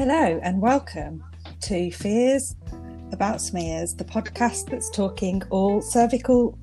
Hello 0.00 0.40
and 0.42 0.62
welcome 0.62 1.22
to 1.60 1.90
Fears 1.90 2.56
About 3.12 3.38
Smears, 3.38 3.94
the 3.94 4.04
podcast 4.06 4.70
that's 4.70 4.88
talking 4.88 5.42
all 5.50 5.82
cervical 5.82 6.58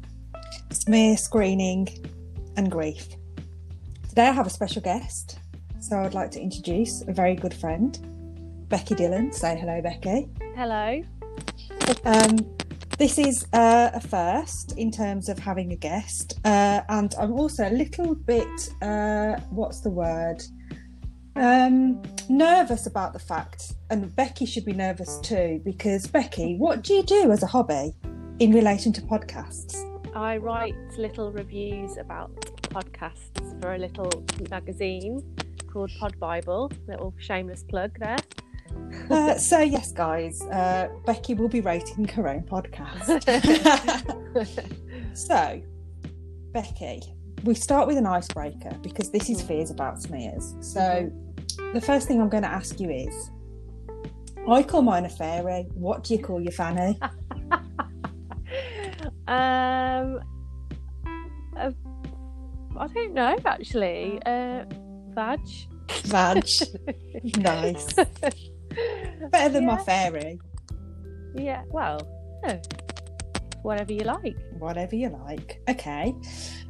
smear 0.72 1.16
screening 1.18 1.88
and 2.56 2.72
grief. 2.72 3.08
Today 4.10 4.30
I 4.30 4.32
have 4.32 4.48
a 4.48 4.50
special 4.50 4.82
guest, 4.82 5.38
so 5.80 6.00
I'd 6.00 6.16
like 6.16 6.32
to 6.32 6.42
introduce 6.42 7.04
a 7.08 7.14
very 7.14 7.36
good 7.36 7.54
friend, 7.54 8.66
Becky 8.70 8.96
Dillon. 8.96 9.32
Say 9.32 9.56
hello, 9.56 9.84
Becky. 9.84 10.30
Hello. 10.56 11.04
Um, 12.06 12.38
this 12.98 13.20
is 13.20 13.46
uh, 13.54 13.92
a 13.94 14.02
first 14.02 14.76
in 14.80 14.90
terms 14.90 15.30
of 15.30 15.38
having 15.38 15.74
a 15.74 15.78
guest, 15.78 16.40
uh, 16.44 16.82
and 16.90 17.14
I'm 17.20 17.34
also 17.34 17.70
a 17.70 17.72
little 17.72 18.16
bit, 18.16 18.74
uh, 18.82 19.36
what's 19.52 19.82
the 19.82 19.92
word? 19.92 20.42
Um, 21.38 22.02
nervous 22.30 22.88
about 22.88 23.14
the 23.14 23.20
fact, 23.20 23.74
and 23.90 24.16
Becky 24.16 24.46
should 24.46 24.66
be 24.66 24.74
nervous 24.74 25.20
too, 25.20 25.62
because 25.64 26.08
Becky, 26.08 26.56
what 26.56 26.84
do 26.84 26.94
you 26.94 27.04
do 27.04 27.32
as 27.32 27.44
a 27.44 27.48
hobby 27.48 27.94
in 28.40 28.52
relation 28.52 28.92
to 28.94 29.02
podcasts? 29.02 29.76
I 30.16 30.38
write 30.38 30.76
little 30.98 31.32
reviews 31.32 31.98
about 31.98 32.36
podcasts 32.64 33.62
for 33.62 33.76
a 33.76 33.78
little 33.78 34.12
magazine 34.50 35.22
called 35.72 35.92
Pod 36.00 36.20
Bible. 36.20 36.72
Little 36.88 37.14
shameless 37.20 37.64
plug 37.64 37.92
there. 38.00 38.18
Uh, 39.10 39.36
so 39.36 39.60
yes, 39.60 39.92
guys, 39.92 40.42
uh, 40.42 40.88
Becky 41.06 41.36
will 41.36 41.50
be 41.50 41.62
rating 41.62 42.08
her 42.08 42.28
own 42.28 42.42
podcast. 42.44 43.24
so, 45.16 45.62
Becky, 46.52 47.02
we 47.44 47.54
start 47.54 47.88
with 47.88 47.98
an 47.98 48.06
icebreaker 48.06 48.72
because 48.82 49.12
this 49.12 49.30
is 49.30 49.42
fears 49.42 49.70
about 49.70 50.02
smears. 50.02 50.56
So, 50.62 51.12
the 51.74 51.82
first 51.82 52.08
thing 52.08 52.22
I'm 52.22 52.30
going 52.30 52.44
to 52.44 52.50
ask 52.50 52.80
you 52.80 52.90
is, 52.90 53.32
I 54.48 54.64
call 54.64 54.82
mine 54.82 55.06
a 55.06 55.10
fairy. 55.10 55.68
What 55.74 56.04
do 56.04 56.14
you 56.14 56.24
call 56.24 56.40
your 56.40 56.54
fanny? 56.54 56.98
um, 59.28 60.22
uh, 61.58 61.72
I 62.78 62.88
don't 62.88 63.14
know 63.14 63.38
actually. 63.46 64.22
Uh, 64.26 64.64
vag. 65.10 65.42
Vag. 66.06 66.48
nice. 67.38 67.94
Better 69.32 69.50
than 69.50 69.66
my 69.66 69.78
fairy. 69.84 70.40
Yeah. 71.36 71.64
Well, 71.70 72.00
no. 72.46 72.62
whatever 73.64 73.92
you 73.92 74.06
like. 74.06 74.38
Whatever 74.60 74.96
you 74.96 75.10
like. 75.10 75.62
Okay. 75.70 76.16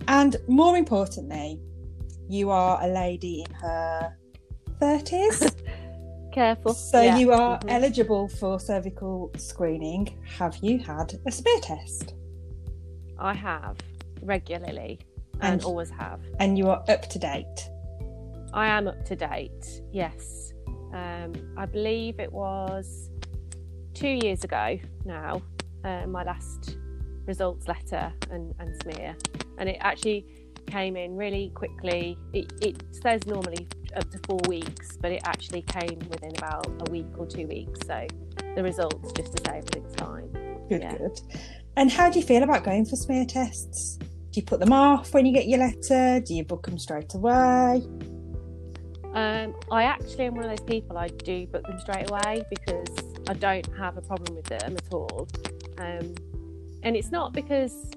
And 0.08 0.36
more 0.48 0.78
importantly, 0.78 1.60
you 2.28 2.50
are 2.50 2.84
a 2.84 2.88
lady 2.88 3.46
in 3.48 3.54
her 3.56 4.18
30s. 4.80 5.54
Careful. 6.34 6.74
So 6.74 7.02
Yeah. 7.02 7.18
you 7.18 7.32
are 7.32 7.60
Mhm. 7.60 7.72
eligible 7.72 8.28
for 8.28 8.60
cervical 8.60 9.32
screening. 9.38 10.08
Have 10.38 10.58
you 10.62 10.78
had 10.80 11.14
a 11.26 11.32
smear 11.32 11.60
test? 11.62 12.14
I 13.18 13.34
have 13.34 13.78
regularly 14.22 15.00
and, 15.42 15.54
And- 15.54 15.64
always 15.64 15.90
have. 15.90 16.20
And 16.40 16.58
you 16.58 16.70
are 16.70 16.84
up 16.88 17.04
to 17.10 17.20
date. 17.20 17.70
I 18.54 18.68
am 18.68 18.88
up 18.88 19.04
to 19.06 19.16
date. 19.16 19.82
Yes. 19.92 20.54
Um, 20.94 21.34
I 21.58 21.66
believe 21.66 22.20
it 22.20 22.32
was 22.32 23.10
two 23.94 24.10
years 24.24 24.44
ago 24.44 24.78
now. 25.06 25.42
Uh, 25.84 26.06
my 26.08 26.24
last 26.24 26.78
results 27.26 27.68
letter 27.68 28.12
and, 28.32 28.54
and 28.60 28.76
smear, 28.82 29.16
and 29.58 29.70
it 29.70 29.78
actually 29.82 30.26
came 30.66 30.96
in 30.98 31.16
really 31.16 31.50
quickly. 31.56 32.18
It, 32.34 32.52
it 32.62 32.84
says 32.92 33.26
normally 33.26 33.68
up 33.96 34.10
to 34.12 34.20
four 34.28 34.40
weeks, 34.48 34.98
but 35.02 35.12
it 35.12 35.22
actually 35.26 35.62
came 35.64 36.00
within 36.10 36.36
about 36.38 36.66
a 36.88 36.92
week 36.92 37.08
or 37.18 37.26
two 37.26 37.48
weeks. 37.48 37.80
So 37.86 38.06
the 38.56 38.64
results, 38.64 39.12
just 39.14 39.36
to 39.38 39.44
say 39.46 39.58
everything's 39.60 39.96
fine. 39.96 40.30
Good, 40.70 40.82
Yeah. 40.82 40.98
good. 40.98 41.20
And 41.76 41.92
how 41.92 42.10
do 42.10 42.20
you 42.20 42.26
feel 42.26 42.44
about 42.44 42.64
going 42.64 42.86
for 42.86 42.96
smear 42.96 43.26
tests? 43.26 43.98
Do 43.98 44.40
you 44.42 44.44
put 44.44 44.60
them 44.60 44.74
off 44.74 45.14
when 45.14 45.26
you 45.26 45.34
get 45.34 45.48
your 45.48 45.60
letter? 45.60 46.20
Do 46.20 46.34
you 46.34 46.44
book 46.44 46.66
them 46.66 46.78
straight 46.78 47.14
away? 47.14 47.84
Um, 49.14 49.56
I 49.72 49.84
actually 49.84 50.26
am 50.26 50.36
one 50.36 50.44
of 50.46 50.50
those 50.52 50.66
people. 50.68 50.98
I 50.98 51.08
do 51.08 51.48
book 51.48 51.64
them 51.66 51.80
straight 51.80 52.10
away 52.10 52.44
because 52.50 52.88
I 53.28 53.34
don't 53.34 53.68
have 53.78 53.98
a 53.98 54.02
problem 54.02 54.36
with 54.36 54.46
them 54.46 54.76
at 54.78 54.94
all. 54.94 55.28
Um, 55.80 56.14
and 56.84 56.96
it's 56.96 57.10
not 57.12 57.34
because 57.34 57.92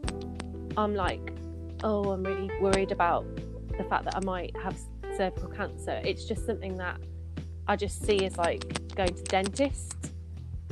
I'm 0.76 0.94
like, 0.94 1.32
oh, 1.84 2.10
I'm 2.10 2.22
really 2.22 2.50
worried 2.60 2.93
about 2.93 3.26
the 3.76 3.84
fact 3.84 4.04
that 4.04 4.16
I 4.16 4.20
might 4.20 4.54
have 4.62 4.76
cervical 5.20 5.50
cancer. 5.50 6.00
It's 6.03 6.25
just 6.25 6.47
something 6.47 6.76
that 6.76 6.98
I 7.66 7.76
just 7.76 8.03
see 8.06 8.25
as 8.25 8.38
like 8.38 8.62
going 8.94 9.10
to 9.10 9.22
the 9.22 9.28
dentist, 9.28 10.12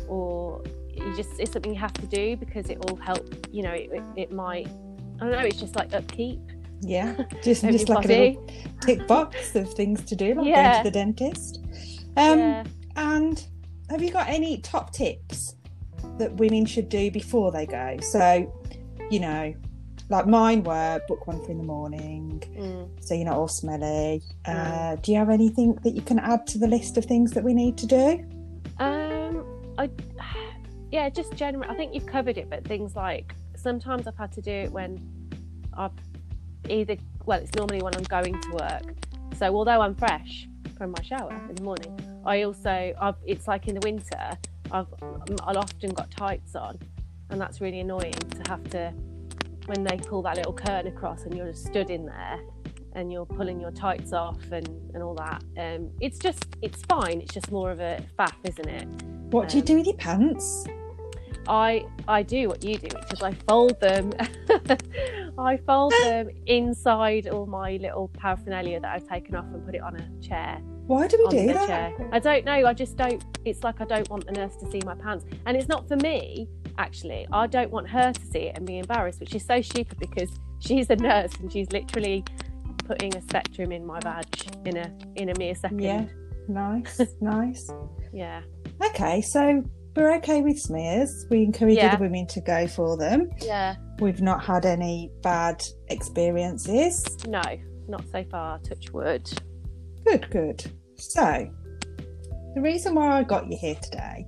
or 0.09 0.63
you 0.95 1.15
just 1.15 1.39
it's 1.39 1.53
something 1.53 1.75
you 1.75 1.79
have 1.79 1.93
to 2.05 2.07
do 2.07 2.35
because 2.37 2.71
it 2.71 2.79
will 2.79 2.97
help. 2.97 3.29
You 3.51 3.63
know, 3.65 3.73
it, 3.73 4.03
it, 4.17 4.33
might. 4.33 4.69
I 5.21 5.25
don't 5.25 5.33
know. 5.33 5.41
It's 5.41 5.61
just 5.61 5.77
like 5.77 5.93
upkeep. 5.93 6.41
Yeah, 6.81 7.15
just, 7.43 7.63
just 7.63 7.91
like 7.91 8.07
a 8.07 8.09
little 8.09 8.47
tick 8.81 9.07
box 9.07 9.55
of 9.55 9.71
things 9.75 10.03
to 10.05 10.17
do, 10.17 10.29
like 10.29 10.37
going 10.37 10.47
Yeah. 10.47 10.79
to 10.79 10.85
the 10.85 10.91
dentist. 10.91 11.61
Um, 12.17 12.39
yeah. 12.39 12.65
And 12.97 13.47
have 13.91 14.03
you 14.03 14.11
got 14.11 14.29
any 14.29 14.59
top 14.63 14.95
tips 14.95 15.57
that 16.19 16.33
women 16.37 16.65
should 16.65 16.89
do 16.89 17.11
before 17.11 17.53
they 17.53 17.67
go? 17.67 17.99
So, 18.01 18.51
you 19.11 19.21
know, 19.21 19.55
like 20.11 20.27
mine 20.27 20.63
were 20.63 21.01
book 21.07 21.27
one 21.27 21.43
for 21.45 21.51
in 21.51 21.59
the 21.59 21.65
morning, 21.65 22.43
Mm. 22.57 22.89
so 23.05 23.15
you're 23.15 23.27
not 23.27 23.37
all 23.37 23.49
smelly. 23.49 24.23
Uh, 24.45 24.97
do 24.97 25.13
you 25.13 25.19
have 25.19 25.31
anything 25.31 25.75
that 25.85 25.91
you 25.91 26.03
can 26.03 26.19
add 26.19 26.47
to 26.49 26.59
the 26.59 26.67
list 26.67 26.97
of 26.97 27.05
things 27.05 27.33
that 27.33 27.45
we 27.45 27.53
need 27.55 27.77
to 27.79 27.87
do? 27.87 28.25
Um, 28.79 29.45
I 29.79 29.91
yeah, 30.91 31.09
just 31.11 31.35
general. 31.35 31.71
I 31.71 31.75
think 31.75 31.95
you've 31.95 32.07
covered 32.07 32.39
it, 32.39 32.49
but 32.49 32.65
things 32.65 32.97
like 32.97 33.35
sometimes 33.57 34.07
I've 34.07 34.17
had 34.17 34.33
to 34.33 34.41
do 34.43 34.51
it 34.53 34.73
when 34.73 34.99
I've 35.75 35.93
either 36.69 36.97
well, 37.27 37.41
it's 37.41 37.55
normally 37.55 37.83
when 37.83 37.95
I'm 37.95 38.05
going 38.05 38.41
to 38.41 38.51
work. 38.53 38.95
So 39.37 39.55
although 39.55 39.81
I'm 39.83 39.95
fresh 39.95 40.49
from 40.77 40.93
my 40.93 41.03
shower 41.03 41.33
in 41.49 41.55
the 41.55 41.63
morning, 41.63 41.99
I 42.25 42.43
also 42.43 42.95
I've, 43.01 43.17
it's 43.27 43.47
like 43.47 43.69
in 43.69 43.75
the 43.75 43.81
winter. 43.85 44.31
I've 44.71 44.87
I'll 45.45 45.59
often 45.59 45.91
got 45.91 46.11
tights 46.11 46.55
on, 46.55 46.79
and 47.31 47.41
that's 47.41 47.61
really 47.61 47.81
annoying 47.81 48.13
to 48.13 48.43
have 48.51 48.65
to 48.71 48.93
when 49.69 49.85
they 49.85 49.97
pull 49.99 50.23
that 50.23 50.37
little 50.37 50.53
curtain 50.53 50.93
across 50.93 51.25
and 51.25 51.37
you're 51.37 51.47
just 51.51 51.67
stood 51.67 51.91
in 51.91 52.07
there 52.07 52.41
and 52.95 53.13
you're 53.13 53.27
pulling 53.27 53.61
your 53.61 53.71
tights 53.71 54.13
off 54.13 54.41
and, 54.51 54.67
and 54.95 55.03
all 55.03 55.15
that. 55.15 55.43
Um, 55.59 55.91
it's 56.01 56.19
just 56.19 56.47
it's 56.63 56.83
fine. 56.83 57.21
It's 57.21 57.35
just 57.35 57.51
more 57.53 57.71
of 57.71 57.81
a 57.81 58.03
faff, 58.19 58.35
isn't 58.45 58.69
it? 58.69 58.87
What 59.31 59.49
do 59.49 59.59
you 59.59 59.63
Um, 59.63 59.67
do 59.67 59.77
with 59.77 59.87
your 59.87 59.97
pants? 59.97 60.67
I 61.47 61.87
I 62.07 62.23
do 62.23 62.49
what 62.49 62.63
you 62.65 62.77
do, 62.77 62.89
which 62.95 63.13
is 63.13 63.23
I 63.23 63.33
fold 63.49 63.79
them. 63.81 64.13
I 65.39 65.57
fold 65.59 65.93
them 66.03 66.31
inside 66.47 67.29
all 67.29 67.47
my 67.47 67.77
little 67.81 68.09
paraphernalia 68.09 68.81
that 68.81 68.93
I've 68.95 69.09
taken 69.09 69.35
off 69.35 69.47
and 69.53 69.65
put 69.65 69.75
it 69.75 69.83
on 69.83 69.97
a 69.97 70.21
chair. 70.27 70.61
Why 70.87 71.07
do 71.07 71.19
we 71.19 71.29
do 71.29 71.53
that? 71.53 71.67
chair. 71.67 72.09
I 72.13 72.19
don't 72.19 72.45
know. 72.47 72.67
I 72.67 72.73
just 72.73 72.97
don't. 72.97 73.23
It's 73.45 73.63
like 73.63 73.81
I 73.81 73.85
don't 73.85 74.09
want 74.11 74.25
the 74.27 74.33
nurse 74.33 74.57
to 74.57 74.71
see 74.71 74.81
my 74.85 74.95
pants, 74.95 75.27
and 75.47 75.57
it's 75.57 75.69
not 75.69 75.87
for 75.87 75.97
me. 75.97 76.49
Actually, 76.79 77.27
I 77.33 77.47
don't 77.49 77.71
want 77.73 77.89
her 77.89 78.13
to 78.13 78.27
see 78.27 78.39
it 78.39 78.57
and 78.57 78.65
be 78.67 78.79
embarrassed, 78.79 79.19
which 79.21 79.35
is 79.35 79.45
so 79.45 79.61
stupid 79.61 79.99
because 79.99 80.31
she's 80.61 80.89
a 80.91 80.97
nurse 80.97 81.33
and 81.41 81.53
she's 81.53 81.71
literally 81.73 82.25
putting 82.87 83.15
a 83.17 83.21
speculum 83.23 83.73
in 83.73 83.85
my 83.85 83.99
vag 84.01 84.25
in 84.65 84.77
a 84.77 84.93
in 85.17 85.29
a 85.29 85.39
mere 85.39 85.55
second. 85.57 85.81
Yeah. 85.83 86.05
Nice, 86.49 87.01
nice. 87.21 87.71
Yeah. 88.13 88.43
Okay, 88.91 89.21
so 89.21 89.63
we're 89.97 90.15
okay 90.19 90.41
with 90.41 90.59
smears. 90.59 91.27
We 91.31 91.43
encourage 91.43 91.77
Yeah. 91.77 91.93
other 91.93 92.05
women 92.05 92.27
to 92.29 92.41
go 92.41 92.69
for 92.69 92.97
them. 92.97 93.29
Yeah. 93.43 93.75
We've 93.99 94.23
not 94.23 94.45
had 94.45 94.65
any 94.65 95.11
bad 95.23 95.63
experiences. 95.89 97.05
No, 97.27 97.43
not 97.89 98.05
so 98.13 98.25
far. 98.31 98.61
Touch 98.61 98.93
wood. 98.93 99.29
Good, 100.07 100.31
good. 100.31 100.65
So, 100.97 101.51
the 102.55 102.61
reason 102.61 102.95
why 102.95 103.19
I 103.19 103.25
got 103.25 103.51
you 103.51 103.59
here 103.61 103.75
today 103.83 104.25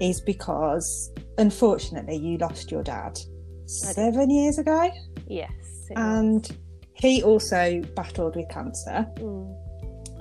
is 0.00 0.20
because 0.20 1.10
unfortunately 1.38 2.16
you 2.16 2.38
lost 2.38 2.70
your 2.70 2.82
dad 2.82 3.18
seven 3.66 4.30
years 4.30 4.58
ago, 4.58 4.90
Yes. 5.26 5.50
it 5.90 5.96
was. 5.96 5.98
and 5.98 6.56
he 6.94 7.22
also 7.22 7.80
battled 7.94 8.36
with 8.36 8.48
cancer 8.48 9.06
Mm. 9.16 9.54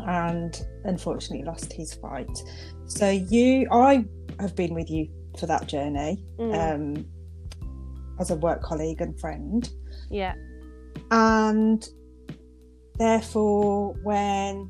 and 0.07 0.65
unfortunately 0.83 1.45
lost 1.45 1.71
his 1.71 1.93
fight. 1.93 2.29
So, 2.87 3.09
you, 3.09 3.67
I 3.71 4.05
have 4.39 4.55
been 4.55 4.73
with 4.75 4.89
you 4.89 5.07
for 5.39 5.45
that 5.47 5.67
journey 5.67 6.23
Mm. 6.37 6.97
um, 6.97 7.05
as 8.19 8.31
a 8.31 8.35
work 8.35 8.61
colleague 8.61 9.01
and 9.01 9.17
friend. 9.19 9.69
yeah. 10.09 10.33
And 11.11 11.87
therefore, 12.97 13.93
when 14.03 14.69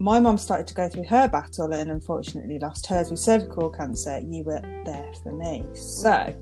my 0.00 0.18
mum 0.18 0.38
started 0.38 0.66
to 0.66 0.72
go 0.72 0.88
through 0.88 1.04
her 1.04 1.28
battle 1.28 1.72
and 1.74 1.90
unfortunately 1.90 2.58
lost 2.58 2.86
hers 2.86 3.10
with 3.10 3.20
cervical 3.20 3.68
cancer, 3.68 4.18
you 4.24 4.42
were 4.42 4.62
there 4.86 5.12
for 5.22 5.30
me. 5.30 5.62
So 5.74 6.34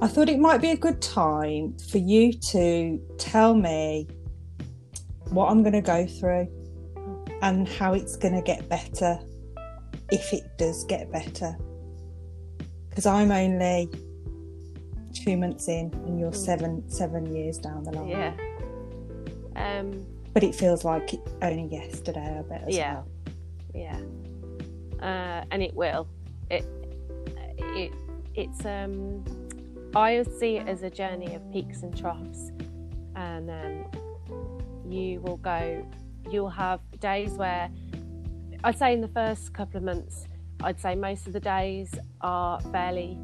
I 0.00 0.06
thought 0.06 0.28
it 0.28 0.38
might 0.38 0.60
be 0.60 0.70
a 0.70 0.76
good 0.76 1.02
time 1.02 1.76
for 1.90 1.98
you 1.98 2.32
to 2.32 3.00
tell 3.18 3.52
me 3.52 4.06
what 5.30 5.50
I'm 5.50 5.64
going 5.64 5.72
to 5.72 5.80
go 5.80 6.06
through 6.06 6.48
and 7.42 7.68
how 7.68 7.94
it's 7.94 8.14
going 8.14 8.34
to 8.34 8.42
get 8.42 8.68
better 8.68 9.18
if 10.12 10.32
it 10.32 10.44
does 10.58 10.84
get 10.84 11.10
better. 11.10 11.56
Because 12.88 13.06
I'm 13.06 13.32
only 13.32 13.90
two 15.12 15.36
months 15.36 15.66
in, 15.66 15.92
and 16.06 16.20
you're 16.20 16.32
seven 16.32 16.88
seven 16.88 17.34
years 17.34 17.58
down 17.58 17.82
the 17.82 17.90
line. 17.90 18.08
Yeah. 18.08 18.36
Um, 19.56 20.06
But 20.36 20.44
it 20.44 20.54
feels 20.54 20.84
like 20.84 21.12
only 21.40 21.64
yesterday. 21.74 22.36
I 22.38 22.42
bet. 22.42 22.68
As 22.68 22.76
Yeah. 22.76 22.92
Well. 22.92 23.06
yeah. 23.74 24.00
Uh, 25.00 25.44
and 25.50 25.62
it 25.62 25.72
will. 25.72 26.06
It 26.50 26.66
it 27.58 27.90
it's 28.34 28.66
um 28.66 29.24
I 29.94 30.22
see 30.38 30.58
it 30.58 30.68
as 30.68 30.82
a 30.82 30.90
journey 30.90 31.34
of 31.34 31.50
peaks 31.52 31.84
and 31.84 31.96
troughs, 31.96 32.52
and 33.14 33.50
um, 33.50 33.90
you 34.86 35.20
will 35.22 35.38
go. 35.38 35.82
You'll 36.30 36.50
have 36.50 36.80
days 37.00 37.30
where 37.30 37.70
I'd 38.62 38.78
say 38.78 38.92
in 38.92 39.00
the 39.00 39.08
first 39.08 39.54
couple 39.54 39.78
of 39.78 39.84
months, 39.84 40.26
I'd 40.62 40.78
say 40.78 40.94
most 40.96 41.26
of 41.26 41.32
the 41.32 41.40
days 41.40 41.94
are 42.20 42.60
fairly 42.72 43.18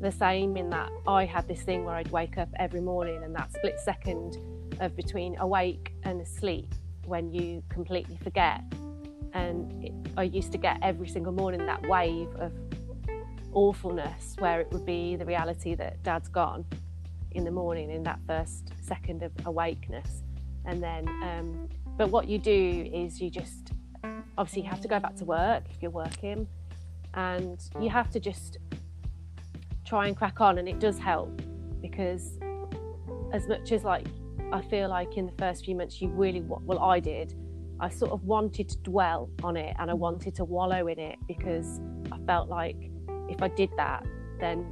the 0.00 0.12
same 0.12 0.56
in 0.56 0.70
that 0.70 0.88
I 1.06 1.26
had 1.26 1.46
this 1.46 1.60
thing 1.60 1.84
where 1.84 1.96
I'd 1.96 2.10
wake 2.10 2.38
up 2.38 2.48
every 2.58 2.80
morning 2.80 3.22
and 3.22 3.34
that 3.34 3.52
split 3.52 3.78
second 3.80 4.38
of 4.80 4.96
between 4.96 5.36
awake 5.38 5.92
and 6.04 6.20
asleep 6.20 6.74
when 7.04 7.30
you 7.30 7.62
completely 7.68 8.16
forget. 8.22 8.62
And 9.32 9.84
it, 9.84 9.92
I 10.16 10.24
used 10.24 10.52
to 10.52 10.58
get 10.58 10.78
every 10.82 11.08
single 11.08 11.32
morning 11.32 11.64
that 11.66 11.82
wave 11.88 12.28
of 12.36 12.52
awfulness 13.52 14.36
where 14.38 14.60
it 14.60 14.70
would 14.72 14.84
be 14.84 15.16
the 15.16 15.24
reality 15.24 15.74
that 15.74 16.02
dad's 16.02 16.28
gone 16.28 16.64
in 17.32 17.44
the 17.44 17.50
morning 17.50 17.90
in 17.90 18.02
that 18.04 18.18
first 18.26 18.72
second 18.80 19.22
of 19.22 19.32
awakeness. 19.46 20.22
And 20.64 20.82
then, 20.82 21.08
um, 21.22 21.68
but 21.96 22.10
what 22.10 22.28
you 22.28 22.38
do 22.38 22.90
is 22.92 23.20
you 23.20 23.30
just 23.30 23.72
obviously 24.36 24.62
you 24.62 24.68
have 24.68 24.80
to 24.80 24.88
go 24.88 25.00
back 25.00 25.16
to 25.16 25.24
work 25.24 25.64
if 25.70 25.82
you're 25.82 25.90
working 25.90 26.46
and 27.14 27.60
you 27.80 27.90
have 27.90 28.08
to 28.10 28.20
just 28.20 28.58
try 29.84 30.06
and 30.06 30.16
crack 30.16 30.40
on 30.40 30.58
and 30.58 30.68
it 30.68 30.78
does 30.78 30.98
help 30.98 31.42
because 31.80 32.38
as 33.32 33.48
much 33.48 33.72
as 33.72 33.84
like 33.84 34.06
I 34.52 34.62
feel 34.62 34.88
like 34.88 35.16
in 35.16 35.26
the 35.26 35.32
first 35.32 35.64
few 35.64 35.74
months 35.74 36.00
you 36.00 36.08
really, 36.08 36.40
well, 36.40 36.78
I 36.78 37.00
did. 37.00 37.34
I 37.80 37.88
sort 37.88 38.12
of 38.12 38.24
wanted 38.24 38.68
to 38.70 38.78
dwell 38.78 39.30
on 39.44 39.56
it 39.56 39.76
and 39.78 39.90
I 39.90 39.94
wanted 39.94 40.34
to 40.36 40.44
wallow 40.44 40.88
in 40.88 40.98
it 40.98 41.16
because 41.28 41.80
I 42.10 42.18
felt 42.26 42.48
like 42.48 42.76
if 43.28 43.42
I 43.42 43.48
did 43.48 43.70
that 43.76 44.04
then 44.40 44.70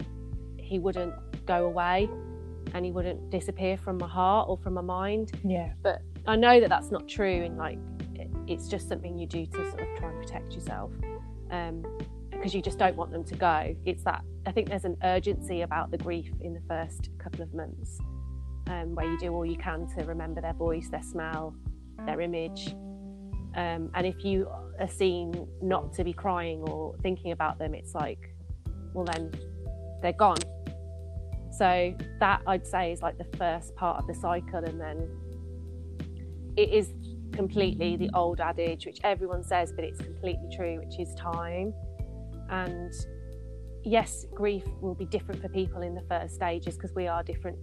he 0.59 0.79
wouldn't 0.79 1.15
go 1.47 1.67
away 1.67 2.09
and 2.75 2.85
he 2.85 2.91
wouldn't 2.91 3.31
disappear 3.31 3.77
from 3.77 3.99
my 3.99 4.09
heart 4.09 4.49
or 4.49 4.57
from 4.57 4.75
my 4.75 4.81
mind. 4.81 5.33
Yeah. 5.45 5.73
but 5.83 6.03
I 6.27 6.35
know 6.37 6.59
that 6.59 6.69
that's 6.69 6.91
not 6.91 7.07
true 7.07 7.45
and 7.45 7.57
like 7.57 7.79
it's 8.49 8.69
just 8.69 8.89
something 8.89 9.19
you 9.19 9.27
do 9.27 9.45
to 9.47 9.71
sort 9.71 9.81
of 9.81 9.99
try 9.99 10.11
and 10.11 10.21
protect 10.21 10.55
yourself 10.55 10.91
um, 11.51 11.85
because 12.31 12.55
you 12.55 12.63
just 12.63 12.79
don't 12.79 12.97
want 12.97 13.11
them 13.13 13.25
to 13.25 13.35
go. 13.35 13.75
It's 13.85 14.03
that 14.05 14.23
I 14.47 14.53
think 14.53 14.69
there's 14.69 14.85
an 14.85 14.97
urgency 15.03 15.63
about 15.63 15.91
the 15.91 15.99
grief 15.99 16.31
in 16.41 16.55
the 16.55 16.63
first 16.69 17.11
couple 17.19 17.43
of 17.43 17.53
months 17.55 18.01
um, 18.69 18.95
where 18.95 19.07
you 19.07 19.19
do 19.19 19.33
all 19.33 19.45
you 19.47 19.57
can 19.57 19.87
to 19.97 20.05
remember 20.05 20.41
their 20.41 20.55
voice 20.55 20.89
their 20.89 21.03
smell 21.03 21.55
their 22.05 22.21
image. 22.21 22.75
Um, 23.55 23.91
and 23.95 24.07
if 24.07 24.23
you 24.23 24.49
are 24.79 24.89
seen 24.89 25.49
not 25.63 25.95
to 25.95 26.05
be 26.05 26.13
crying 26.13 26.61
or 26.63 26.95
thinking 27.03 27.33
about 27.33 27.59
them 27.59 27.75
it's 27.75 27.95
like 27.95 28.35
well 28.93 29.05
then 29.05 29.33
they're 30.03 30.13
gone. 30.13 30.39
So 31.53 31.95
that 32.21 32.43
I'd 32.47 32.67
say 32.67 32.93
is 32.93 33.01
like 33.01 33.17
the 33.17 33.37
first 33.37 33.75
part 33.77 33.99
of 33.99 34.07
the 34.07 34.15
cycle 34.15 34.63
and 34.65 34.81
then 34.81 35.09
it 36.57 36.71
is 36.71 36.93
completely 37.33 37.97
the 37.97 38.11
old 38.15 38.41
adage 38.41 38.87
which 38.87 38.99
everyone 39.05 39.43
says 39.43 39.73
but 39.73 39.85
it's 39.85 40.01
completely 40.01 40.49
true 40.55 40.79
which 40.85 40.99
is 40.99 41.15
time. 41.15 41.73
And 42.51 42.93
yes 43.85 44.27
grief 44.35 44.65
will 44.81 44.95
be 44.95 45.07
different 45.07 45.41
for 45.41 45.49
people 45.49 45.81
in 45.83 45.95
the 45.95 46.03
first 46.09 46.35
stages 46.35 46.75
because 46.75 46.93
we 46.95 47.07
are 47.07 47.23
different 47.23 47.57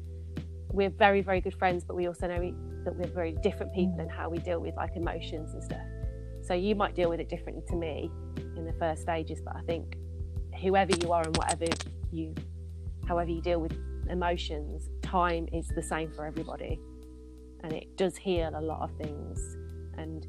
we're 0.74 0.90
very 0.90 1.22
very 1.22 1.40
good 1.40 1.56
friends 1.56 1.84
but 1.84 1.96
we 1.96 2.08
also 2.08 2.28
know 2.28 2.40
we, 2.40 2.54
that 2.84 2.96
we're 2.96 3.08
very 3.08 3.34
different 3.44 3.74
people 3.74 4.00
in 4.00 4.10
how 4.10 4.30
we 4.30 4.40
deal 4.40 4.60
with 4.60 4.76
like 4.76 4.96
emotions 4.96 5.54
and 5.54 5.64
stuff. 5.64 5.88
So 6.42 6.54
you 6.54 6.76
might 6.76 6.94
deal 6.94 7.10
with 7.10 7.22
it 7.22 7.30
differently 7.30 7.64
to 7.70 7.76
me 7.76 8.12
in 8.58 8.66
the 8.66 8.74
first 8.74 9.02
stages 9.02 9.40
but 9.44 9.56
i 9.56 9.62
think 9.62 9.96
whoever 10.62 10.94
you 11.02 11.12
are 11.12 11.24
and 11.24 11.36
whatever 11.38 11.66
you 12.12 12.36
however 13.08 13.32
you 13.32 13.42
deal 13.42 13.60
with 13.60 13.74
emotions 14.10 14.90
time 15.02 15.48
is 15.54 15.68
the 15.70 15.84
same 15.84 16.12
for 16.12 16.26
everybody. 16.26 16.80
And 17.64 17.72
it 17.72 17.96
does 17.96 18.18
heal 18.18 18.52
a 18.56 18.62
lot 18.62 18.82
of 18.82 18.92
things. 18.98 19.58
And 19.98 20.28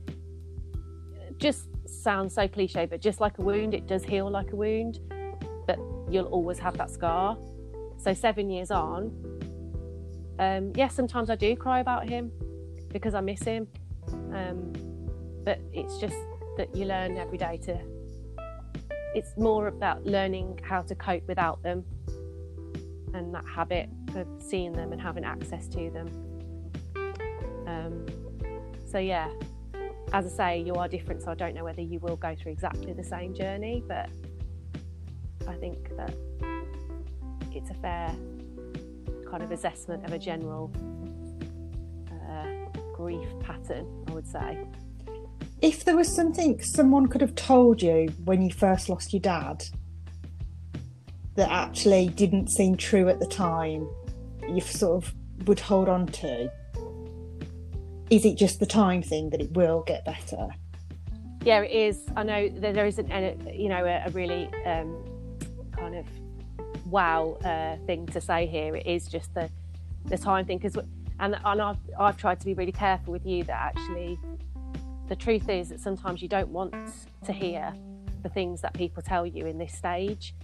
just 1.38 1.68
sounds 1.86 2.32
so 2.34 2.46
cliche 2.46 2.86
but 2.86 3.00
just 3.00 3.20
like 3.20 3.36
a 3.38 3.42
wound 3.42 3.74
it 3.74 3.86
does 3.86 4.04
heal 4.04 4.30
like 4.30 4.52
a 4.52 4.56
wound 4.56 5.00
but 5.66 5.78
you'll 6.08 6.26
always 6.26 6.58
have 6.58 6.76
that 6.76 6.90
scar. 6.90 7.36
So 7.96 8.12
seven 8.12 8.50
years 8.50 8.70
on 8.70 9.10
um 10.38 10.72
yes 10.74 10.76
yeah, 10.76 10.88
sometimes 10.88 11.30
i 11.30 11.36
do 11.36 11.54
cry 11.56 11.80
about 11.80 12.08
him 12.08 12.30
because 12.92 13.14
i 13.14 13.20
miss 13.20 13.42
him. 13.42 13.66
Um 14.32 14.72
but 15.44 15.60
it's 15.72 15.98
just 15.98 16.16
that 16.56 16.74
you 16.74 16.86
learn 16.86 17.16
every 17.18 17.38
day 17.38 17.58
to 17.64 17.78
it's 19.14 19.36
more 19.36 19.68
about 19.68 20.04
learning 20.04 20.58
how 20.62 20.82
to 20.82 20.94
cope 20.94 21.26
without 21.28 21.62
them 21.62 21.84
and 23.12 23.32
that 23.34 23.44
habit 23.46 23.88
of 24.16 24.26
seeing 24.40 24.72
them 24.72 24.90
and 24.92 25.00
having 25.00 25.24
access 25.24 25.68
to 25.68 25.90
them. 25.90 26.08
Um, 27.66 28.06
so 28.84 28.98
yeah 28.98 29.28
as 30.12 30.26
I 30.26 30.28
say 30.28 30.60
you 30.60 30.74
are 30.74 30.86
different 30.86 31.22
so 31.22 31.30
I 31.30 31.34
don't 31.34 31.54
know 31.54 31.64
whether 31.64 31.80
you 31.80 31.98
will 32.00 32.16
go 32.16 32.34
through 32.34 32.52
exactly 32.52 32.92
the 32.92 33.02
same 33.02 33.34
journey 33.34 33.82
but 33.88 34.08
I 35.48 35.54
think 35.54 35.96
that 35.96 36.14
it's 37.52 37.70
a 37.70 37.74
fair 37.74 38.14
kind 39.34 39.42
of 39.42 39.50
assessment 39.50 40.04
of 40.04 40.12
a 40.12 40.18
general 40.18 40.70
uh, 42.30 42.78
grief 42.94 43.26
pattern 43.40 43.84
I 44.06 44.12
would 44.12 44.28
say 44.28 44.64
If 45.60 45.84
there 45.84 45.96
was 45.96 46.14
something 46.14 46.62
someone 46.62 47.08
could 47.08 47.20
have 47.20 47.34
told 47.34 47.82
you 47.82 48.12
when 48.26 48.42
you 48.42 48.52
first 48.52 48.88
lost 48.88 49.12
your 49.12 49.18
dad 49.18 49.64
that 51.34 51.50
actually 51.50 52.10
didn't 52.10 52.48
seem 52.48 52.76
true 52.76 53.08
at 53.08 53.18
the 53.18 53.26
time, 53.26 53.88
you 54.48 54.60
sort 54.60 55.02
of 55.02 55.12
would 55.48 55.58
hold 55.58 55.88
on 55.88 56.06
to, 56.06 56.48
is 58.10 58.24
it 58.24 58.36
just 58.36 58.60
the 58.60 58.66
time 58.66 59.02
thing 59.02 59.30
that 59.30 59.40
it 59.40 59.50
will 59.50 59.82
get 59.84 60.04
better? 60.04 60.46
yeah 61.42 61.60
it 61.60 61.72
is 61.72 62.06
I 62.16 62.22
know 62.22 62.48
that 62.48 62.74
there 62.74 62.86
isn't 62.86 63.10
a, 63.10 63.36
you 63.52 63.68
know 63.68 63.84
a, 63.84 64.04
a 64.06 64.10
really 64.10 64.48
um, 64.64 65.04
kind 65.72 65.96
of 65.96 66.06
wow 66.86 67.38
uh, 67.44 67.76
thing 67.86 68.06
to 68.06 68.20
say 68.20 68.46
here. 68.46 68.76
It 68.76 68.86
is 68.86 69.08
just 69.08 69.32
the 69.34 69.50
the 70.06 70.18
time 70.18 70.44
thing 70.44 70.58
because 70.58 70.76
and, 71.20 71.38
and 71.44 71.62
I've, 71.62 71.78
I've 71.98 72.16
tried 72.16 72.40
to 72.40 72.46
be 72.46 72.54
really 72.54 72.72
careful 72.72 73.12
with 73.12 73.24
you 73.24 73.44
that 73.44 73.74
actually 73.76 74.18
the 75.08 75.16
truth 75.16 75.48
is 75.48 75.68
that 75.68 75.80
sometimes 75.80 76.20
you 76.20 76.28
don't 76.28 76.48
want 76.48 76.74
to 77.24 77.32
hear 77.32 77.72
the 78.22 78.28
things 78.28 78.60
that 78.62 78.74
people 78.74 79.02
tell 79.02 79.26
you 79.26 79.46
in 79.46 79.56
this 79.56 79.72
stage 79.72 80.34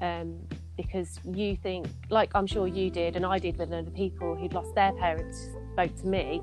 um, 0.00 0.38
because 0.76 1.20
you 1.24 1.56
think 1.56 1.86
like 2.10 2.30
I'm 2.34 2.46
sure 2.46 2.66
you 2.66 2.90
did 2.90 3.16
and 3.16 3.24
I 3.26 3.38
did 3.38 3.56
with 3.56 3.72
other 3.72 3.90
people 3.90 4.34
who'd 4.34 4.52
lost 4.52 4.74
their 4.74 4.92
parents 4.92 5.48
spoke 5.72 5.94
to 6.00 6.06
me 6.06 6.42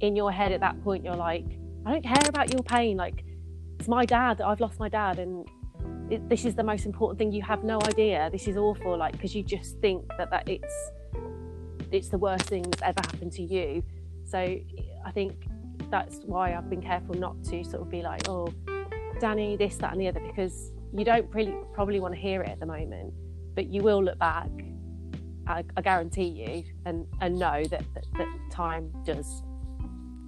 in 0.00 0.14
your 0.14 0.30
head 0.30 0.52
at 0.52 0.60
that 0.60 0.82
point 0.84 1.04
you're 1.04 1.16
like 1.16 1.44
I 1.86 1.92
don't 1.92 2.02
care 2.02 2.28
about 2.28 2.52
your 2.52 2.64
pain. 2.64 2.96
Like 2.96 3.24
it's 3.78 3.88
my 3.88 4.04
dad 4.04 4.40
I've 4.40 4.60
lost 4.60 4.80
my 4.80 4.88
dad 4.88 5.18
and 5.20 5.48
this 6.08 6.44
is 6.44 6.54
the 6.54 6.62
most 6.62 6.86
important 6.86 7.18
thing. 7.18 7.32
You 7.32 7.42
have 7.42 7.64
no 7.64 7.80
idea. 7.82 8.28
This 8.30 8.46
is 8.46 8.56
awful 8.56 8.96
like 8.96 9.12
because 9.12 9.34
you 9.34 9.42
just 9.42 9.78
think 9.78 10.06
that 10.18 10.30
that 10.30 10.48
it's 10.48 10.90
it's 11.90 12.08
the 12.08 12.18
worst 12.18 12.44
thing 12.44 12.62
that's 12.62 12.82
ever 12.82 13.00
happened 13.04 13.32
to 13.32 13.42
you. 13.42 13.82
So 14.24 14.38
I 14.38 15.10
think 15.12 15.46
that's 15.90 16.18
why 16.24 16.54
I've 16.54 16.68
been 16.68 16.82
careful 16.82 17.14
not 17.14 17.42
to 17.44 17.62
sort 17.64 17.82
of 17.82 17.90
be 17.90 18.02
like 18.02 18.28
oh 18.28 18.52
Danny 19.20 19.56
this 19.56 19.76
that 19.76 19.92
and 19.92 20.00
the 20.00 20.08
other 20.08 20.20
because 20.20 20.72
you 20.92 21.04
don't 21.04 21.32
really 21.34 21.54
probably 21.74 22.00
want 22.00 22.14
to 22.14 22.20
hear 22.20 22.42
it 22.42 22.48
at 22.48 22.60
the 22.60 22.66
moment 22.66 23.12
but 23.54 23.66
you 23.66 23.82
will 23.82 24.02
look 24.02 24.18
back. 24.18 24.50
I, 25.48 25.64
I 25.76 25.80
guarantee 25.80 26.28
you 26.28 26.64
and 26.84 27.06
and 27.20 27.38
know 27.38 27.64
that, 27.64 27.84
that 27.94 28.04
that 28.18 28.28
time 28.50 28.92
does 29.04 29.42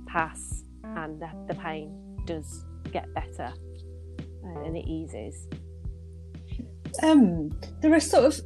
pass 0.06 0.64
and 0.82 1.20
the, 1.20 1.28
the 1.49 1.54
pain 1.54 2.16
does 2.25 2.64
get 2.92 3.12
better 3.14 3.52
and 4.44 4.76
it 4.76 4.87
eases 4.87 5.47
Um, 7.02 7.50
there 7.80 7.92
are 7.95 8.00
sort 8.00 8.25
of, 8.25 8.40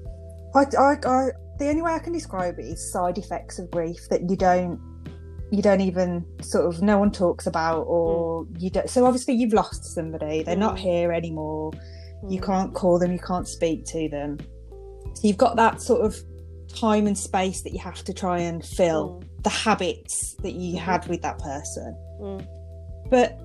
I, 0.54 0.64
I, 0.78 0.92
I, 1.04 1.28
the 1.58 1.68
only 1.68 1.82
way 1.82 1.92
I 1.92 1.98
can 1.98 2.12
describe 2.12 2.58
it 2.58 2.64
is 2.64 2.92
side 2.92 3.18
effects 3.18 3.58
of 3.58 3.70
grief 3.70 4.08
that 4.10 4.28
you 4.28 4.36
don't, 4.36 4.80
you 5.50 5.60
don't 5.62 5.80
even 5.80 6.24
sort 6.40 6.66
of, 6.66 6.82
no 6.82 6.98
one 6.98 7.10
talks 7.10 7.46
about, 7.46 7.82
or 7.82 8.46
you 8.58 8.70
don't. 8.70 8.88
So 8.88 9.04
obviously 9.04 9.34
you've 9.34 9.52
lost 9.52 9.84
somebody; 9.84 10.42
they're 10.42 10.56
not 10.56 10.76
Mm. 10.76 10.80
here 10.80 11.12
anymore. 11.12 11.72
You 12.28 12.40
Mm. 12.40 12.44
can't 12.46 12.74
call 12.74 12.98
them, 12.98 13.12
you 13.12 13.18
can't 13.18 13.46
speak 13.46 13.84
to 13.86 14.08
them. 14.08 14.38
So 15.14 15.28
you've 15.28 15.36
got 15.36 15.56
that 15.56 15.82
sort 15.82 16.06
of 16.06 16.16
time 16.74 17.06
and 17.06 17.18
space 17.18 17.60
that 17.62 17.72
you 17.72 17.78
have 17.80 18.02
to 18.04 18.14
try 18.14 18.38
and 18.38 18.64
fill 18.64 19.20
Mm. 19.20 19.42
the 19.42 19.50
habits 19.50 20.34
that 20.42 20.52
you 20.54 20.78
had 20.78 21.06
with 21.08 21.20
that 21.20 21.38
person. 21.38 21.94
Mm. 22.20 22.46
But 23.10 23.38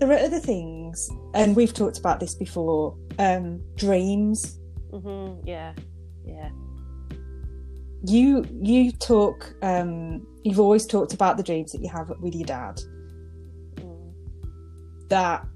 there 0.00 0.10
are 0.10 0.18
other 0.18 0.40
things, 0.40 1.08
and 1.34 1.54
we've 1.54 1.72
talked 1.72 1.98
about 1.98 2.18
this 2.18 2.34
before. 2.34 2.96
Um, 3.18 3.60
dreams. 3.76 4.58
Mm-hmm. 4.92 5.46
Yeah. 5.46 5.74
Yeah. 6.24 6.50
You 8.06 8.44
you 8.62 8.92
talk. 8.92 9.54
Um, 9.62 10.26
you've 10.42 10.60
always 10.60 10.86
talked 10.86 11.12
about 11.12 11.36
the 11.36 11.42
dreams 11.42 11.72
that 11.72 11.82
you 11.82 11.88
have 11.90 12.10
with 12.20 12.34
your 12.34 12.46
dad. 12.46 12.80
Mm. 13.74 14.12
That 15.08 15.46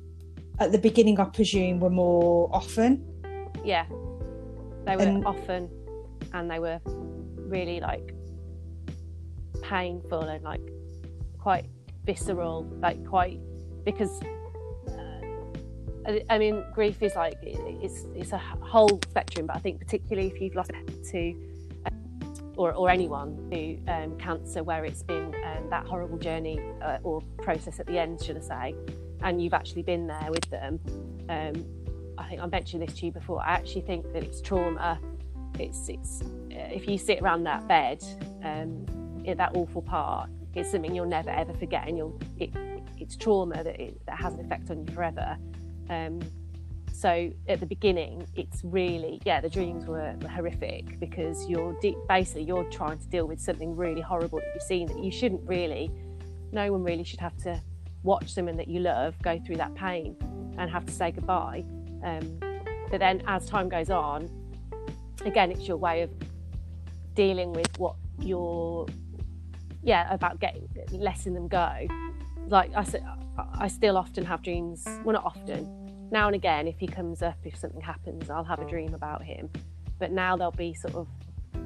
at 0.60 0.72
the 0.72 0.78
beginning, 0.78 1.18
I 1.18 1.24
presume, 1.24 1.80
were 1.80 1.90
more 1.90 2.48
often. 2.52 3.04
Yeah. 3.64 3.86
They 4.84 4.96
were 4.96 5.02
And- 5.02 5.24
often 5.26 5.70
and 6.34 6.50
they 6.50 6.58
were 6.58 6.80
really 7.48 7.80
like 7.80 8.14
painful 9.62 10.20
and 10.20 10.44
like 10.44 10.60
quite 11.38 11.66
visceral, 12.04 12.64
like 12.80 13.04
quite 13.06 13.40
because 13.84 14.20
I- 16.06 16.38
mean 16.38 16.64
grief 16.74 17.02
is 17.02 17.14
like 17.14 17.38
it's 17.42 18.06
it's 18.14 18.32
a 18.32 18.38
whole 18.38 19.00
spectrum, 19.08 19.46
but 19.46 19.56
I 19.56 19.58
think 19.58 19.80
particularly 19.80 20.28
if 20.28 20.40
you've 20.40 20.54
lost 20.54 20.70
to 21.12 21.34
uh, 21.86 21.90
or, 22.56 22.72
or 22.72 22.90
anyone 22.90 23.50
to 23.50 23.84
um, 23.86 24.18
cancer 24.18 24.62
where 24.62 24.84
it's 24.84 25.02
been 25.02 25.34
um, 25.44 25.70
that 25.70 25.86
horrible 25.86 26.18
journey 26.18 26.60
uh, 26.82 26.98
or 27.02 27.20
process 27.38 27.80
at 27.80 27.86
the 27.86 27.98
end, 27.98 28.22
should 28.22 28.36
I 28.36 28.40
say, 28.40 28.74
and 29.22 29.42
you've 29.42 29.54
actually 29.54 29.82
been 29.82 30.06
there 30.06 30.28
with 30.30 30.48
them. 30.50 30.78
Um, 31.28 31.64
I 32.18 32.28
think 32.28 32.40
I 32.40 32.46
mentioned 32.46 32.82
this 32.82 32.94
to 32.98 33.06
you 33.06 33.12
before. 33.12 33.42
I 33.42 33.52
actually 33.52 33.82
think 33.82 34.12
that 34.12 34.22
it's 34.22 34.40
trauma. 34.40 35.00
It's 35.58 35.88
it's 35.88 36.22
uh, 36.22 36.68
if 36.70 36.88
you 36.88 36.98
sit 36.98 37.20
around 37.22 37.44
that 37.44 37.66
bed, 37.66 38.02
um, 38.42 38.86
in 39.24 39.38
that 39.38 39.56
awful 39.56 39.82
part, 39.82 40.28
it's 40.54 40.70
something 40.70 40.94
you'll 40.94 41.06
never 41.06 41.30
ever 41.30 41.54
forget, 41.54 41.88
and 41.88 41.96
you'll 41.96 42.20
it, 42.38 42.50
it's 42.98 43.16
trauma 43.16 43.64
that 43.64 43.80
it, 43.80 44.00
that 44.06 44.18
has 44.18 44.34
an 44.34 44.40
effect 44.40 44.70
on 44.70 44.86
you 44.86 44.94
forever. 44.94 45.36
Um, 45.90 46.20
so 46.92 47.30
at 47.48 47.60
the 47.60 47.66
beginning, 47.66 48.26
it's 48.34 48.62
really 48.62 49.20
yeah, 49.24 49.40
the 49.40 49.48
dreams 49.48 49.86
were, 49.86 50.14
were 50.22 50.28
horrific 50.28 50.98
because 51.00 51.46
you're 51.48 51.76
de- 51.80 51.96
basically 52.08 52.44
you're 52.44 52.64
trying 52.70 52.98
to 52.98 53.06
deal 53.08 53.26
with 53.26 53.40
something 53.40 53.76
really 53.76 54.00
horrible 54.00 54.38
that 54.38 54.48
you've 54.54 54.62
seen 54.62 54.86
that 54.88 55.02
you 55.02 55.10
shouldn't 55.10 55.42
really. 55.46 55.90
No 56.52 56.70
one 56.70 56.84
really 56.84 57.04
should 57.04 57.20
have 57.20 57.36
to 57.38 57.60
watch 58.04 58.32
someone 58.32 58.56
that 58.56 58.68
you 58.68 58.80
love 58.80 59.14
go 59.22 59.40
through 59.44 59.56
that 59.56 59.74
pain 59.74 60.16
and 60.56 60.70
have 60.70 60.86
to 60.86 60.92
say 60.92 61.10
goodbye. 61.10 61.64
Um, 62.04 62.38
but 62.90 63.00
then 63.00 63.22
as 63.26 63.46
time 63.46 63.68
goes 63.68 63.90
on, 63.90 64.30
again, 65.24 65.50
it's 65.50 65.66
your 65.66 65.76
way 65.76 66.02
of 66.02 66.10
dealing 67.14 67.52
with 67.52 67.76
what 67.78 67.96
you're, 68.20 68.86
yeah, 69.82 70.12
about 70.12 70.38
getting 70.38 70.68
letting 70.92 71.34
them 71.34 71.48
go. 71.48 71.88
Like 72.46 72.70
I 72.76 72.84
said, 72.84 73.04
I 73.36 73.68
still 73.68 73.96
often 73.96 74.24
have 74.24 74.42
dreams. 74.42 74.84
Well, 75.04 75.14
not 75.14 75.24
often. 75.24 76.08
Now 76.10 76.26
and 76.26 76.36
again, 76.36 76.68
if 76.68 76.78
he 76.78 76.86
comes 76.86 77.22
up, 77.22 77.38
if 77.44 77.56
something 77.56 77.80
happens, 77.80 78.30
I'll 78.30 78.44
have 78.44 78.60
a 78.60 78.68
dream 78.68 78.94
about 78.94 79.22
him. 79.22 79.50
But 79.98 80.12
now 80.12 80.36
there'll 80.36 80.52
be 80.52 80.74
sort 80.74 80.94
of 80.94 81.08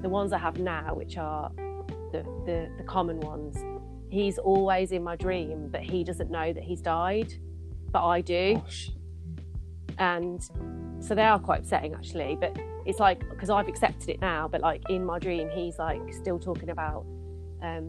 the 0.02 0.08
ones 0.08 0.32
I 0.32 0.38
have 0.38 0.58
now, 0.58 0.94
which 0.94 1.18
are 1.18 1.50
the, 2.12 2.22
the, 2.46 2.70
the 2.78 2.84
common 2.84 3.20
ones. 3.20 3.56
He's 4.10 4.38
always 4.38 4.92
in 4.92 5.02
my 5.02 5.16
dream, 5.16 5.68
but 5.70 5.82
he 5.82 6.04
doesn't 6.04 6.30
know 6.30 6.52
that 6.52 6.62
he's 6.62 6.80
died. 6.80 7.34
But 7.90 8.06
I 8.06 8.20
do 8.20 8.54
Gosh. 8.54 8.90
and 9.98 10.42
so 11.00 11.14
they 11.14 11.22
are 11.22 11.38
quite 11.38 11.60
upsetting 11.60 11.94
actually 11.94 12.36
but 12.38 12.56
it's 12.84 12.98
like 12.98 13.20
because 13.30 13.50
i've 13.50 13.68
accepted 13.68 14.08
it 14.08 14.20
now 14.20 14.48
but 14.48 14.60
like 14.60 14.82
in 14.90 15.04
my 15.04 15.18
dream 15.18 15.48
he's 15.50 15.78
like 15.78 16.12
still 16.12 16.38
talking 16.38 16.70
about 16.70 17.06
um 17.62 17.86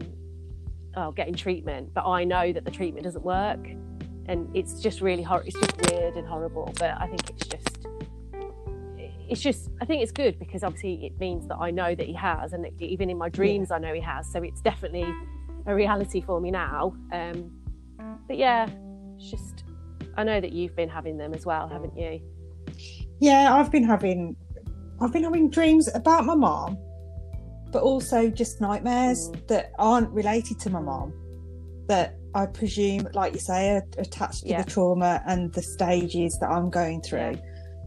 oh 0.96 1.12
getting 1.12 1.34
treatment 1.34 1.92
but 1.94 2.06
i 2.06 2.24
know 2.24 2.52
that 2.52 2.64
the 2.64 2.70
treatment 2.70 3.04
doesn't 3.04 3.24
work. 3.24 3.60
And 4.26 4.54
it's 4.54 4.80
just 4.80 5.00
really 5.00 5.24
hor- 5.24 5.42
it's 5.44 5.58
just 5.58 5.90
weird 5.90 6.14
and 6.14 6.26
horrible 6.26 6.72
but 6.78 6.92
i 7.00 7.06
think 7.08 7.28
it's 7.30 7.46
just 7.48 7.86
it's 9.28 9.40
just 9.40 9.70
i 9.80 9.84
think 9.84 10.02
it's 10.02 10.12
good 10.12 10.38
because 10.38 10.62
obviously 10.62 11.04
it 11.06 11.18
means 11.18 11.48
that 11.48 11.56
i 11.56 11.70
know 11.70 11.94
that 11.94 12.06
he 12.06 12.12
has 12.14 12.52
and 12.52 12.66
even 12.80 13.10
in 13.10 13.18
my 13.18 13.28
dreams 13.28 13.70
i 13.70 13.78
know 13.78 13.92
he 13.92 14.00
has. 14.00 14.30
So 14.30 14.42
it's 14.42 14.60
definitely 14.60 15.06
a 15.66 15.74
reality 15.74 16.20
for 16.20 16.40
me 16.40 16.50
now. 16.50 16.94
Um 17.12 17.50
but 18.28 18.36
yeah 18.36 18.68
it's 19.16 19.30
just 19.30 19.64
i 20.16 20.22
know 20.22 20.40
that 20.40 20.52
you've 20.52 20.76
been 20.76 20.88
having 20.88 21.16
them 21.18 21.34
as 21.34 21.44
well 21.44 21.66
haven't 21.68 21.96
you? 21.96 22.20
Yeah, 23.20 23.54
I've 23.54 23.70
been 23.70 23.84
having 23.84 24.36
I've 25.00 25.12
been 25.12 25.24
having 25.24 25.50
dreams 25.50 25.88
about 25.94 26.24
my 26.24 26.34
mom, 26.34 26.76
but 27.72 27.82
also 27.82 28.28
just 28.28 28.60
nightmares 28.60 29.28
Mm. 29.30 29.46
that 29.48 29.72
aren't 29.78 30.10
related 30.10 30.58
to 30.60 30.70
my 30.70 30.80
mom. 30.80 31.12
That 31.86 32.16
I 32.34 32.46
presume, 32.46 33.08
like 33.14 33.32
you 33.32 33.40
say, 33.40 33.70
are 33.76 33.84
attached 33.98 34.42
to 34.42 34.48
Yeah. 34.50 34.62
the 34.62 34.70
trauma 34.70 35.22
and 35.26 35.52
the 35.52 35.62
stages 35.62 36.38
that 36.40 36.48
I'm 36.50 36.70
going 36.70 37.00
through. 37.02 37.34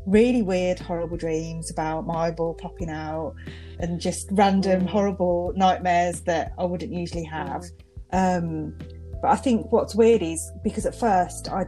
Really 0.06 0.42
weird, 0.42 0.80
horrible 0.80 1.16
dreams 1.16 1.72
about 1.72 2.06
my 2.06 2.28
eyeball 2.28 2.54
popping 2.56 2.90
out 2.90 3.34
and 3.80 4.00
just 4.02 4.28
random, 4.32 4.82
Mm. 4.82 4.90
horrible 4.90 5.54
nightmares 5.56 6.22
that 6.22 6.52
I 6.58 6.66
wouldn't 6.66 6.92
usually 6.92 7.24
have. 7.24 7.64
Um, 8.12 8.78
but 9.22 9.32
I 9.32 9.36
think 9.38 9.72
what's 9.72 9.96
weird 9.96 10.22
is 10.22 10.52
because 10.64 10.86
at 10.86 10.94
first 10.96 11.50
I 11.50 11.66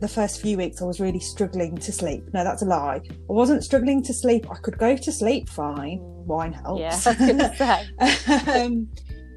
the 0.00 0.08
first 0.08 0.40
few 0.40 0.56
weeks 0.56 0.82
I 0.82 0.84
was 0.84 1.00
really 1.00 1.20
struggling 1.20 1.76
to 1.78 1.92
sleep. 1.92 2.24
No, 2.32 2.44
that's 2.44 2.62
a 2.62 2.66
lie. 2.66 3.00
I 3.10 3.32
wasn't 3.32 3.64
struggling 3.64 4.02
to 4.04 4.12
sleep. 4.12 4.46
I 4.50 4.56
could 4.56 4.78
go 4.78 4.96
to 4.96 5.12
sleep 5.12 5.48
fine. 5.48 6.00
Wine 6.02 6.52
helps. 6.52 6.80
yeah 6.80 7.00
i 7.06 7.10
was 7.10 7.18
gonna 7.18 7.56
say 8.46 8.62
um, 8.64 8.88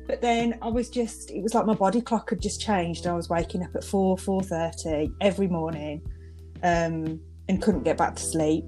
but 0.10 0.22
then 0.22 0.58
I 0.64 0.70
was 0.70 0.90
just 0.90 1.30
it 1.30 1.44
was 1.44 1.54
like 1.54 1.68
my 1.68 1.76
body 1.76 2.02
clock 2.02 2.32
had 2.32 2.42
just 2.42 2.60
changed. 2.60 3.06
I 3.06 3.14
was 3.14 3.30
waking 3.30 3.64
up 3.64 3.76
at 3.76 3.84
four, 3.84 4.18
four 4.18 4.42
thirty 4.42 5.12
every 5.22 5.48
morning, 5.48 6.02
um, 6.64 7.20
and 7.48 7.62
couldn't 7.62 7.84
get 7.84 7.96
back 7.96 8.16
to 8.16 8.24
sleep. 8.24 8.66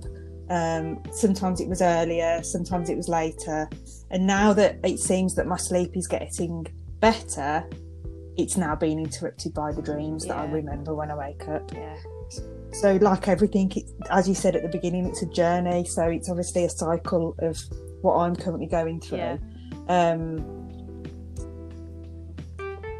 Um, 0.51 1.01
sometimes 1.11 1.59
it 1.59 1.67
was 1.67 1.81
earlier, 1.81 2.43
sometimes 2.43 2.91
it 2.91 2.95
was 2.95 3.09
later. 3.09 3.67
And 4.11 4.27
now 4.27 4.53
that 4.53 4.79
it 4.83 4.99
seems 4.99 5.33
that 5.33 5.47
my 5.47 5.57
sleep 5.57 5.97
is 5.97 6.07
getting 6.07 6.67
better, 6.99 7.67
it's 8.41 8.57
now 8.57 8.75
been 8.75 8.99
interrupted 8.99 9.53
by 9.53 9.71
the 9.71 9.81
dreams 9.81 10.25
that 10.25 10.37
I 10.37 10.45
remember 10.45 10.93
when 10.93 11.11
I 11.11 11.15
wake 11.15 11.47
up. 11.47 11.71
yeah 11.73 11.95
So, 12.73 12.95
like 13.01 13.27
everything, 13.27 13.71
it, 13.75 13.85
as 14.09 14.27
you 14.27 14.35
said 14.35 14.55
at 14.55 14.61
the 14.63 14.69
beginning, 14.69 15.05
it's 15.05 15.21
a 15.21 15.27
journey. 15.27 15.85
So, 15.85 16.03
it's 16.07 16.29
obviously 16.29 16.65
a 16.65 16.69
cycle 16.69 17.35
of 17.39 17.57
what 18.01 18.15
I'm 18.17 18.35
currently 18.35 18.67
going 18.67 18.99
through. 19.01 19.17
Yeah. 19.17 19.37
Um, 19.87 20.69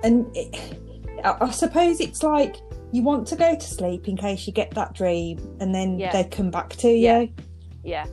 and 0.03 0.25
it, 0.35 0.77
I, 1.23 1.37
I 1.41 1.51
suppose 1.51 1.99
it's 1.99 2.23
like 2.23 2.57
you 2.91 3.03
want 3.03 3.27
to 3.27 3.35
go 3.35 3.55
to 3.55 3.61
sleep 3.67 4.07
in 4.07 4.17
case 4.17 4.45
you 4.47 4.53
get 4.53 4.71
that 4.71 4.93
dream, 4.93 5.37
and 5.59 5.73
then 5.73 5.97
Yeah. 5.99 6.11
they 6.11 6.23
come 6.25 6.51
back 6.51 6.69
to 6.77 6.89
you. 6.89 6.97
Yeah. 6.97 7.25
yeah 7.83 8.05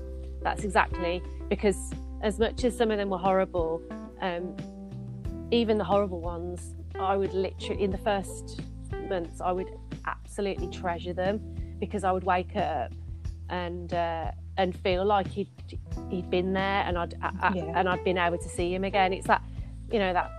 that's 0.42 0.62
exactly 0.62 1.20
because 1.48 1.76
as 2.22 2.38
much 2.38 2.62
as 2.64 2.76
some 2.76 2.90
of 2.92 2.98
them 2.98 3.10
were 3.10 3.18
horrible 3.18 3.82
um, 4.20 4.56
even 5.50 5.76
the 5.78 5.84
horrible 5.84 6.20
ones 6.20 6.74
i 7.00 7.16
would 7.16 7.32
literally 7.34 7.82
in 7.82 7.90
the 7.90 7.98
first 7.98 8.60
months 9.08 9.40
i 9.40 9.50
would 9.52 9.68
absolutely 10.06 10.68
treasure 10.68 11.12
them 11.12 11.38
because 11.78 12.04
i 12.04 12.12
would 12.12 12.24
wake 12.24 12.56
up 12.56 12.92
and 13.50 13.94
uh, 13.94 14.30
and 14.58 14.76
feel 14.80 15.04
like 15.04 15.26
he'd 15.28 15.48
he'd 16.10 16.28
been 16.30 16.52
there 16.52 16.82
and 16.86 16.98
I'd 16.98 17.14
I, 17.22 17.52
Yeah. 17.54 17.72
and 17.76 17.88
I'd 17.88 18.04
been 18.04 18.18
able 18.18 18.36
to 18.38 18.48
see 18.48 18.74
him 18.74 18.84
again 18.84 19.12
it's 19.12 19.26
that 19.26 19.42
you 19.90 19.98
know 19.98 20.12
that 20.12 20.30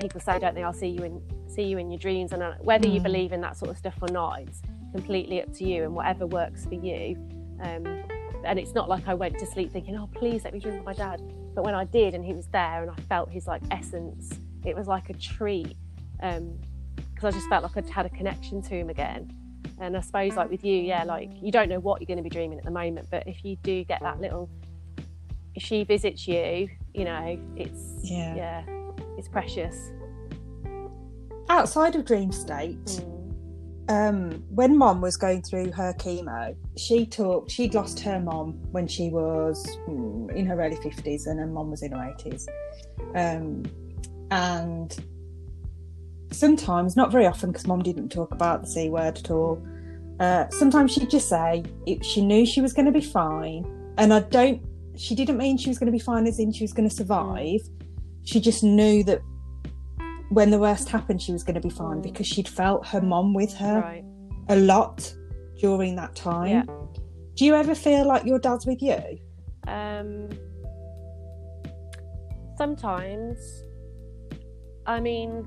people 0.00 0.20
say 0.20 0.38
don't 0.38 0.54
they 0.54 0.62
I'll 0.62 0.72
see 0.72 0.88
you 0.88 1.02
in 1.02 1.20
see 1.48 1.62
you 1.62 1.78
in 1.78 1.90
your 1.90 1.98
dreams 1.98 2.32
and 2.32 2.42
uh, 2.42 2.52
whether 2.60 2.86
you 2.86 3.00
Mm. 3.00 3.04
believe 3.04 3.32
in 3.32 3.40
that 3.40 3.56
sort 3.56 3.70
of 3.72 3.78
stuff 3.78 3.94
or 4.02 4.08
not 4.08 4.40
it's 4.42 4.60
completely 4.92 5.42
up 5.42 5.52
to 5.54 5.64
you 5.64 5.82
and 5.84 5.94
whatever 5.94 6.26
works 6.26 6.64
for 6.66 6.74
you 6.74 7.16
um, 7.60 7.86
and 8.44 8.58
it's 8.58 8.74
not 8.74 8.88
like 8.88 9.08
I 9.08 9.14
went 9.14 9.38
to 9.38 9.46
sleep 9.46 9.72
thinking, 9.72 9.96
oh, 9.96 10.08
please 10.14 10.44
let 10.44 10.52
me 10.52 10.60
dream 10.60 10.76
of 10.78 10.84
my 10.84 10.92
dad. 10.92 11.22
But 11.54 11.64
when 11.64 11.74
I 11.74 11.84
did 11.86 12.12
and 12.14 12.22
he 12.22 12.34
was 12.34 12.46
there 12.48 12.82
and 12.82 12.90
I 12.90 12.94
felt 13.08 13.30
his 13.30 13.46
like 13.46 13.62
essence, 13.70 14.38
it 14.66 14.76
was 14.76 14.86
like 14.86 15.08
a 15.08 15.14
treat 15.14 15.76
because 17.14 17.24
I 17.24 17.30
just 17.32 17.48
felt 17.48 17.62
like 17.62 17.76
I'd 17.76 17.88
had 17.88 18.06
a 18.06 18.10
connection 18.10 18.62
to 18.62 18.70
him 18.74 18.88
again. 18.90 19.32
And 19.80 19.96
I 19.96 20.00
suppose 20.00 20.36
like 20.36 20.50
with 20.50 20.64
you, 20.64 20.76
yeah, 20.76 21.04
like 21.04 21.30
you 21.42 21.50
don't 21.52 21.68
know 21.68 21.80
what 21.80 22.00
you're 22.00 22.06
going 22.06 22.16
to 22.18 22.22
be 22.22 22.30
dreaming 22.30 22.58
at 22.58 22.64
the 22.64 22.70
moment, 22.70 23.08
but 23.10 23.26
if 23.26 23.44
you 23.44 23.56
do 23.62 23.84
get 23.84 24.00
that 24.02 24.20
little, 24.20 24.48
if 25.54 25.62
she 25.62 25.84
visits 25.84 26.26
you, 26.26 26.68
you 26.94 27.04
know, 27.04 27.38
it's 27.56 28.00
Yeah. 28.02 28.34
yeah, 28.34 28.64
it's 29.18 29.28
precious. 29.28 29.90
Outside 31.48 31.94
of 31.96 32.04
dream 32.04 32.32
state, 32.32 32.78
Mm. 32.86 33.30
um, 33.90 34.44
when 34.48 34.78
mom 34.78 35.00
was 35.00 35.16
going 35.16 35.42
through 35.42 35.72
her 35.72 35.92
chemo, 35.94 36.54
she 36.76 37.04
talked, 37.04 37.50
she'd 37.50 37.74
lost 37.74 38.00
her 38.00 38.18
mom 38.20 38.52
when 38.72 38.86
she 38.86 39.10
was 39.10 39.64
mm, 39.88 40.32
in 40.34 40.46
her 40.46 40.58
early 40.60 40.76
50s 40.76 41.26
and 41.26 41.38
her 41.38 41.46
mom 41.46 41.70
was 41.70 41.82
in 41.82 41.92
her 41.92 41.98
80s. 41.98 42.46
Um, 43.14 43.62
and 44.30 44.96
sometimes, 46.34 46.96
not 46.96 47.10
very 47.12 47.26
often, 47.26 47.50
because 47.50 47.66
mom 47.66 47.82
didn't 47.82 48.10
talk 48.10 48.32
about 48.32 48.62
the 48.62 48.68
C 48.68 48.90
word 48.90 49.18
at 49.18 49.30
all, 49.30 49.64
uh, 50.20 50.48
sometimes 50.50 50.92
she'd 50.92 51.10
just 51.10 51.28
say 51.28 51.64
it, 51.86 52.04
she 52.04 52.24
knew 52.24 52.44
she 52.46 52.60
was 52.60 52.72
going 52.72 52.86
to 52.86 52.92
be 52.92 53.00
fine. 53.00 53.64
And 53.98 54.12
I 54.12 54.20
don't, 54.20 54.62
she 54.96 55.14
didn't 55.14 55.36
mean 55.38 55.56
she 55.58 55.68
was 55.68 55.78
going 55.78 55.86
to 55.86 55.92
be 55.92 55.98
fine 55.98 56.26
as 56.26 56.38
in 56.38 56.52
she 56.52 56.64
was 56.64 56.72
going 56.72 56.88
to 56.88 56.94
survive. 56.94 57.60
She 58.24 58.40
just 58.40 58.62
knew 58.62 59.02
that 59.04 59.20
when 60.30 60.50
the 60.50 60.58
worst 60.58 60.88
happened, 60.88 61.20
she 61.20 61.32
was 61.32 61.42
going 61.44 61.54
to 61.54 61.60
be 61.60 61.70
fine 61.70 61.98
Mm. 61.98 62.02
because 62.02 62.26
she'd 62.26 62.48
felt 62.48 62.86
her 62.88 63.00
mom 63.00 63.34
with 63.34 63.52
her. 63.54 63.80
Right. 63.80 64.04
a 64.48 64.56
lot 64.56 65.12
during 65.58 65.96
that 65.96 66.14
time. 66.14 66.48
Yeah. 66.48 66.64
Do 67.36 67.44
you 67.44 67.54
ever 67.54 67.74
feel 67.74 68.06
like 68.06 68.24
your 68.24 68.38
dad's 68.38 68.66
with 68.66 68.82
you? 68.82 68.98
Um, 69.66 70.28
sometimes, 72.56 73.38
I 74.86 75.00
mean, 75.00 75.46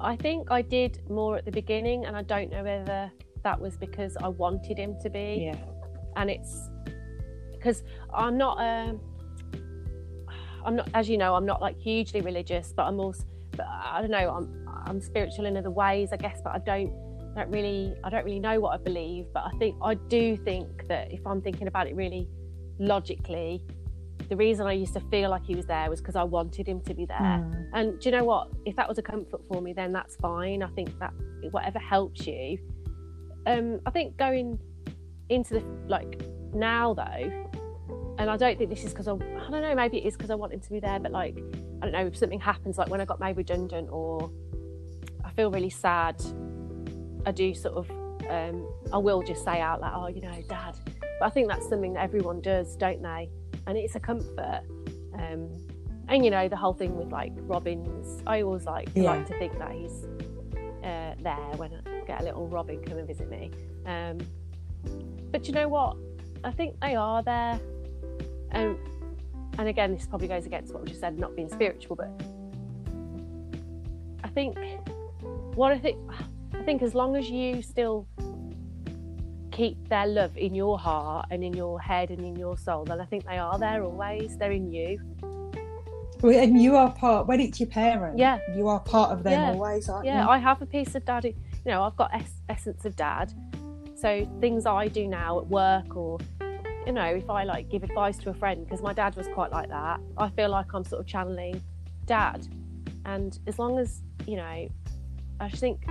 I 0.00 0.16
think 0.16 0.50
I 0.50 0.62
did 0.62 1.08
more 1.08 1.36
at 1.36 1.44
the 1.44 1.50
beginning, 1.50 2.04
and 2.04 2.16
I 2.16 2.22
don't 2.22 2.50
know 2.50 2.62
whether 2.62 3.10
that 3.42 3.60
was 3.60 3.76
because 3.76 4.16
I 4.22 4.28
wanted 4.28 4.78
him 4.78 4.96
to 5.02 5.08
be, 5.10 5.50
Yeah. 5.52 5.56
and 6.16 6.30
it's 6.30 6.68
because 7.52 7.82
I'm 8.12 8.36
not. 8.36 8.58
Um, 8.60 9.00
I'm 10.64 10.74
not, 10.76 10.90
as 10.94 11.08
you 11.08 11.16
know, 11.16 11.36
I'm 11.36 11.46
not 11.46 11.60
like 11.62 11.78
hugely 11.78 12.20
religious, 12.22 12.72
but 12.76 12.86
I'm 12.86 12.98
also, 12.98 13.24
but 13.52 13.66
I 13.68 14.00
don't 14.00 14.10
know, 14.10 14.28
I'm 14.30 14.68
I'm 14.86 15.00
spiritual 15.00 15.46
in 15.46 15.56
other 15.56 15.70
ways, 15.70 16.12
I 16.12 16.16
guess, 16.16 16.40
but 16.42 16.54
I 16.54 16.58
don't 16.58 16.92
don't 17.36 17.50
really 17.50 17.94
I 18.02 18.10
don't 18.10 18.24
really 18.24 18.40
know 18.40 18.58
what 18.60 18.74
I 18.74 18.82
believe, 18.82 19.26
but 19.32 19.44
I 19.44 19.50
think 19.58 19.76
I 19.82 19.94
do 19.94 20.36
think 20.36 20.88
that 20.88 21.12
if 21.12 21.24
I'm 21.26 21.40
thinking 21.40 21.68
about 21.68 21.86
it 21.86 21.94
really 21.94 22.28
logically, 22.80 23.62
the 24.28 24.36
reason 24.36 24.66
I 24.66 24.72
used 24.72 24.94
to 24.94 25.00
feel 25.00 25.30
like 25.30 25.44
he 25.44 25.54
was 25.54 25.66
there 25.66 25.88
was 25.88 26.00
because 26.00 26.16
I 26.16 26.24
wanted 26.24 26.66
him 26.66 26.80
to 26.82 26.94
be 26.94 27.04
there. 27.06 27.18
Mm. 27.18 27.68
And 27.74 28.00
do 28.00 28.08
you 28.08 28.16
know 28.16 28.24
what? 28.24 28.48
If 28.64 28.76
that 28.76 28.88
was 28.88 28.98
a 28.98 29.02
comfort 29.02 29.40
for 29.48 29.60
me, 29.60 29.72
then 29.72 29.92
that's 29.92 30.16
fine. 30.16 30.62
I 30.62 30.68
think 30.68 30.98
that 30.98 31.12
whatever 31.50 31.78
helps 31.78 32.26
you. 32.26 32.58
Um, 33.46 33.80
I 33.86 33.90
think 33.90 34.16
going 34.16 34.58
into 35.28 35.54
the 35.54 35.64
like 35.88 36.20
now 36.52 36.94
though, 36.94 37.46
and 38.18 38.30
I 38.30 38.36
don't 38.36 38.58
think 38.58 38.70
this 38.70 38.84
is 38.84 38.92
because 38.92 39.08
I, 39.08 39.12
I 39.12 39.50
don't 39.50 39.62
know, 39.62 39.74
maybe 39.74 39.98
it 39.98 40.06
is 40.06 40.16
because 40.16 40.30
I 40.30 40.34
want 40.34 40.52
him 40.52 40.60
to 40.60 40.70
be 40.70 40.80
there, 40.80 40.98
but 40.98 41.12
like 41.12 41.36
I 41.80 41.86
don't 41.86 41.92
know 41.92 42.06
if 42.06 42.16
something 42.16 42.40
happens, 42.40 42.78
like 42.78 42.88
when 42.88 43.00
I 43.00 43.04
got 43.04 43.20
made 43.20 43.36
redundant 43.36 43.88
or 43.90 44.30
I 45.24 45.30
feel 45.32 45.50
really 45.50 45.70
sad, 45.70 46.20
I 47.26 47.32
do 47.32 47.54
sort 47.54 47.74
of, 47.74 47.90
um, 48.30 48.66
I 48.92 48.98
will 48.98 49.22
just 49.22 49.44
say 49.44 49.60
out 49.60 49.80
like, 49.80 49.92
oh, 49.94 50.08
you 50.08 50.22
know, 50.22 50.42
dad. 50.48 50.76
But 51.20 51.26
I 51.26 51.30
think 51.30 51.48
that's 51.48 51.68
something 51.68 51.94
that 51.94 52.02
everyone 52.02 52.40
does, 52.40 52.76
don't 52.76 53.02
they? 53.02 53.30
And 53.66 53.76
it's 53.76 53.94
a 53.96 54.00
comfort. 54.00 54.62
Um, 55.14 55.48
and 56.08 56.24
you 56.24 56.30
know, 56.30 56.48
the 56.48 56.56
whole 56.56 56.72
thing 56.74 56.96
with 56.96 57.10
like 57.10 57.32
Robin's, 57.36 58.22
I 58.26 58.42
always 58.42 58.64
like 58.64 58.88
Yeah. 58.94 59.10
like 59.12 59.26
to 59.26 59.38
think 59.38 59.58
that 59.58 59.72
he's 59.72 60.04
uh, 60.84 61.14
there 61.20 61.52
when 61.56 61.72
I 61.86 62.00
get 62.06 62.20
a 62.20 62.24
little 62.24 62.46
Robin 62.46 62.82
come 62.84 62.98
and 62.98 63.06
visit 63.06 63.28
me. 63.28 63.50
Um, 63.86 64.18
but 65.32 65.48
you 65.48 65.52
know 65.54 65.66
what? 65.68 65.96
I 66.44 66.52
think 66.52 66.78
they 66.80 66.94
are 66.94 67.22
there. 67.22 67.58
Um, 68.52 68.78
and 69.58 69.68
again, 69.68 69.94
this 69.94 70.06
probably 70.06 70.28
goes 70.28 70.46
against 70.46 70.72
what 70.72 70.82
we 70.84 70.88
just 70.90 71.00
said, 71.00 71.18
not 71.18 71.34
being 71.34 71.48
spiritual, 71.48 71.96
but 71.96 72.10
I 74.22 74.28
think 74.28 74.56
what 75.56 75.72
I 75.72 75.78
think 75.78 75.98
I 76.54 76.62
think 76.62 76.82
as 76.82 76.94
long 76.94 77.16
as 77.16 77.28
you 77.28 77.62
still 77.62 78.06
keep 79.56 79.88
their 79.88 80.06
love 80.06 80.36
in 80.36 80.54
your 80.54 80.78
heart 80.78 81.26
and 81.30 81.42
in 81.42 81.54
your 81.54 81.80
head 81.80 82.10
and 82.10 82.20
in 82.20 82.36
your 82.36 82.58
soul, 82.58 82.84
then 82.84 83.00
I 83.00 83.06
think 83.06 83.24
they 83.26 83.38
are 83.38 83.58
there 83.58 83.82
always. 83.82 84.36
They're 84.36 84.52
in 84.52 84.70
you. 84.70 85.00
And 86.22 86.60
you 86.60 86.76
are 86.76 86.90
part, 86.92 87.26
when 87.26 87.40
it's 87.40 87.58
your 87.58 87.68
parents, 87.68 88.18
Yeah. 88.18 88.38
you 88.54 88.68
are 88.68 88.80
part 88.80 89.12
of 89.12 89.22
them 89.22 89.32
Yeah. 89.32 89.52
always, 89.52 89.88
aren't 89.88 90.04
Yeah, 90.04 90.12
you? 90.12 90.18
Yeah, 90.26 90.28
I 90.28 90.38
have 90.38 90.60
a 90.60 90.66
piece 90.66 90.94
of 90.94 91.04
daddy. 91.06 91.34
You 91.64 91.70
know, 91.72 91.82
I've 91.84 91.96
got 91.96 92.14
es- 92.14 92.40
essence 92.50 92.84
of 92.84 92.96
dad. 92.96 93.32
So 93.94 94.26
things 94.40 94.66
I 94.66 94.88
do 94.88 95.08
now 95.08 95.38
at 95.38 95.46
work, 95.46 95.96
or 95.96 96.18
you 96.86 96.92
know, 96.92 97.04
if 97.06 97.28
I 97.30 97.42
like 97.44 97.68
give 97.70 97.82
advice 97.82 98.16
to 98.18 98.30
a 98.30 98.34
friend, 98.34 98.62
because 98.64 98.80
my 98.82 98.92
dad 98.92 99.16
was 99.16 99.26
quite 99.28 99.50
like 99.50 99.68
that, 99.70 100.00
I 100.18 100.28
feel 100.30 100.50
like 100.50 100.72
I'm 100.74 100.84
sort 100.84 101.00
of 101.00 101.06
channeling 101.06 101.60
dad. 102.04 102.46
And 103.06 103.38
as 103.46 103.58
long 103.58 103.78
as 103.78 104.02
you 104.26 104.36
know, 104.36 104.68
I 105.40 105.48
just 105.48 105.60
think 105.60 105.84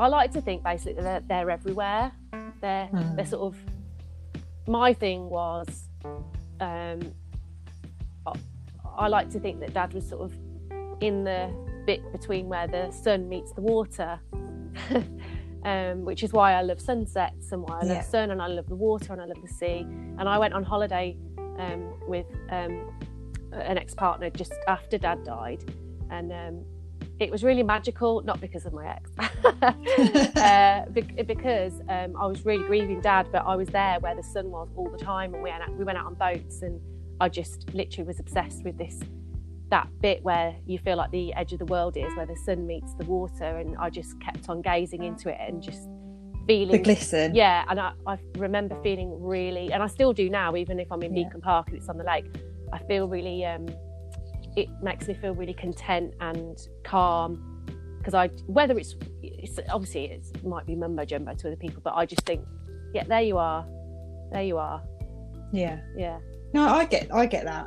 I 0.00 0.08
like 0.08 0.32
to 0.32 0.40
think 0.40 0.62
basically 0.64 0.94
that 0.94 1.28
they're, 1.28 1.44
they're 1.44 1.50
everywhere. 1.50 2.10
They're 2.64 2.86
Hmm. 2.86 3.16
they're 3.16 3.26
sort 3.26 3.42
of. 3.54 3.54
My 4.66 4.94
thing 4.94 5.28
was, 5.28 5.68
um, 6.60 7.00
I, 8.26 8.32
I 9.04 9.08
like 9.08 9.28
to 9.34 9.38
think 9.44 9.60
that 9.60 9.74
dad 9.74 9.92
was 9.92 10.08
sort 10.08 10.22
of 10.22 10.32
in 11.02 11.24
the 11.24 11.40
bit 11.84 12.00
between 12.12 12.48
where 12.48 12.66
the 12.66 12.90
sun 12.90 13.28
meets 13.28 13.52
the 13.52 13.60
water, 13.60 14.18
um, 15.64 16.04
which 16.06 16.22
is 16.22 16.32
why 16.32 16.54
I 16.54 16.62
love 16.62 16.80
sunsets 16.80 17.52
and 17.52 17.60
why 17.62 17.74
I 17.80 17.84
love 17.84 17.96
Yeah. 17.98 18.00
sun 18.14 18.30
and 18.30 18.40
I 18.40 18.46
love 18.46 18.66
the 18.74 18.76
water 18.76 19.12
and 19.12 19.20
I 19.20 19.26
love 19.26 19.42
the 19.42 19.48
sea. 19.60 19.80
And 20.18 20.26
I 20.34 20.38
went 20.38 20.54
on 20.54 20.62
holiday 20.62 21.18
um, 21.58 21.82
with 22.08 22.26
um, 22.50 22.74
an 23.52 23.76
ex 23.76 23.94
partner 23.94 24.30
just 24.30 24.54
after 24.68 24.96
dad 24.96 25.22
died, 25.24 25.62
and 26.10 26.32
um, 26.32 26.64
it 27.20 27.30
was 27.30 27.44
really 27.44 27.62
magical, 27.62 28.22
not 28.22 28.40
because 28.40 28.66
of 28.66 28.72
my 28.72 28.86
ex, 28.88 29.10
uh, 30.36 30.84
bec- 30.90 31.26
because 31.26 31.80
um, 31.88 32.16
I 32.16 32.26
was 32.26 32.44
really 32.44 32.64
grieving 32.64 33.00
dad, 33.00 33.28
but 33.32 33.44
I 33.46 33.54
was 33.56 33.68
there 33.68 33.98
where 34.00 34.14
the 34.14 34.22
sun 34.22 34.50
was 34.50 34.68
all 34.76 34.90
the 34.90 34.98
time, 34.98 35.34
and 35.34 35.42
we 35.42 35.50
went 35.50 35.62
out, 35.62 35.76
we 35.76 35.84
went 35.84 35.98
out 35.98 36.06
on 36.06 36.14
boats, 36.14 36.62
and 36.62 36.80
I 37.20 37.28
just 37.28 37.72
literally 37.72 38.06
was 38.06 38.18
obsessed 38.20 38.64
with 38.64 38.76
this 38.78 39.00
that 39.70 39.88
bit 40.02 40.22
where 40.22 40.54
you 40.66 40.78
feel 40.78 40.96
like 40.96 41.10
the 41.10 41.32
edge 41.34 41.52
of 41.52 41.58
the 41.58 41.64
world 41.66 41.96
is, 41.96 42.14
where 42.16 42.26
the 42.26 42.36
sun 42.36 42.66
meets 42.66 42.94
the 42.94 43.04
water, 43.06 43.44
and 43.58 43.76
I 43.78 43.90
just 43.90 44.20
kept 44.20 44.48
on 44.48 44.60
gazing 44.62 45.02
into 45.04 45.28
it 45.30 45.38
and 45.40 45.62
just 45.62 45.88
feeling 46.46 46.72
The 46.72 46.78
glisten. 46.78 47.34
yeah, 47.34 47.64
and 47.68 47.80
I, 47.80 47.92
I 48.06 48.18
remember 48.36 48.76
feeling 48.82 49.16
really, 49.22 49.72
and 49.72 49.82
I 49.82 49.86
still 49.86 50.12
do 50.12 50.28
now, 50.28 50.54
even 50.56 50.78
if 50.78 50.90
I'm 50.92 51.02
in 51.02 51.16
Yeah. 51.16 51.24
Beacon 51.24 51.40
Park 51.40 51.68
and 51.68 51.76
it's 51.76 51.88
on 51.88 51.96
the 51.96 52.04
lake, 52.04 52.26
I 52.72 52.78
feel 52.78 53.08
really, 53.08 53.44
um, 53.46 53.66
it 54.56 54.68
makes 54.82 55.08
me 55.08 55.14
feel 55.14 55.34
really 55.34 55.54
content 55.54 56.14
and 56.20 56.58
calm. 56.84 57.50
Because 57.98 58.14
I, 58.14 58.28
whether 58.46 58.76
it's, 58.78 58.94
it's 59.22 59.58
obviously 59.70 60.06
it 60.06 60.44
might 60.44 60.66
be 60.66 60.74
mumbo 60.74 61.04
jumbo 61.04 61.34
to 61.34 61.46
other 61.48 61.56
people, 61.56 61.80
but 61.82 61.94
I 61.94 62.04
just 62.06 62.22
think, 62.26 62.44
yeah, 62.92 63.04
there 63.04 63.22
you 63.22 63.38
are, 63.38 63.66
there 64.30 64.42
you 64.42 64.58
are, 64.58 64.82
Yeah. 65.52 65.80
yeah, 65.96 66.18
No, 66.52 66.68
I 66.68 66.84
get, 66.84 67.12
I 67.14 67.24
get 67.26 67.44
that. 67.46 67.66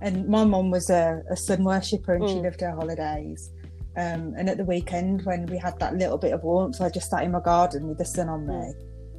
And 0.00 0.26
my 0.26 0.44
mum 0.44 0.70
was 0.70 0.88
a, 0.90 1.22
a 1.30 1.36
sun 1.36 1.64
worshipper, 1.64 2.14
and 2.14 2.28
she 2.28 2.36
Mm. 2.36 2.44
loved 2.44 2.60
her 2.62 2.70
holidays. 2.72 3.50
Um, 3.96 4.34
and 4.36 4.48
at 4.48 4.56
the 4.56 4.64
weekend, 4.64 5.22
when 5.24 5.46
we 5.46 5.56
had 5.58 5.78
that 5.80 5.94
little 5.96 6.18
bit 6.18 6.32
of 6.32 6.42
warmth, 6.42 6.80
I 6.80 6.88
just 6.88 7.10
sat 7.10 7.22
in 7.22 7.30
my 7.30 7.40
garden 7.40 7.86
with 7.86 7.98
the 7.98 8.04
sun 8.04 8.28
on 8.28 8.46
me, 8.46 8.72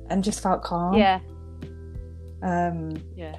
and 0.09 0.23
just 0.23 0.41
felt 0.41 0.63
calm. 0.63 0.95
yeah, 0.95 1.19
Um, 2.43 2.91
yeah, 3.15 3.35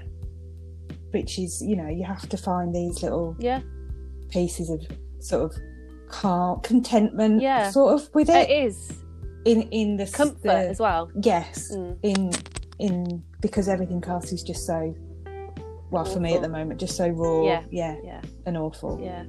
which 1.16 1.38
is, 1.38 1.62
you 1.62 1.76
know, 1.76 1.88
you 1.88 2.04
have 2.04 2.28
to 2.28 2.36
find 2.36 2.74
these 2.74 3.02
little 3.02 3.34
yeah, 3.38 3.60
pieces 4.28 4.68
of 4.68 4.80
sort 5.20 5.42
of 5.50 5.58
calm, 6.08 6.60
contentment, 6.60 7.40
Yeah. 7.40 7.70
sort 7.70 7.94
of 7.94 8.14
with 8.14 8.28
it 8.28 8.50
it 8.50 8.66
is 8.66 8.92
in 9.46 9.62
in 9.80 9.96
the 9.96 10.06
comfort 10.06 10.42
the- 10.42 10.68
as 10.72 10.78
well. 10.78 11.10
Yes, 11.22 11.72
Mm. 11.74 11.96
in 12.02 12.30
in 12.78 13.22
because 13.40 13.66
everything 13.68 14.02
else 14.06 14.30
is 14.32 14.42
just 14.42 14.66
so 14.66 14.94
well 15.90 16.04
for 16.04 16.20
me 16.20 16.34
at 16.34 16.42
the 16.42 16.48
moment, 16.48 16.78
just 16.80 16.96
so 16.96 17.08
raw, 17.08 17.44
Yeah. 17.44 17.62
yeah, 17.70 17.96
Yeah, 18.04 18.20
and 18.44 18.56
awful. 18.58 19.00
yeah. 19.00 19.24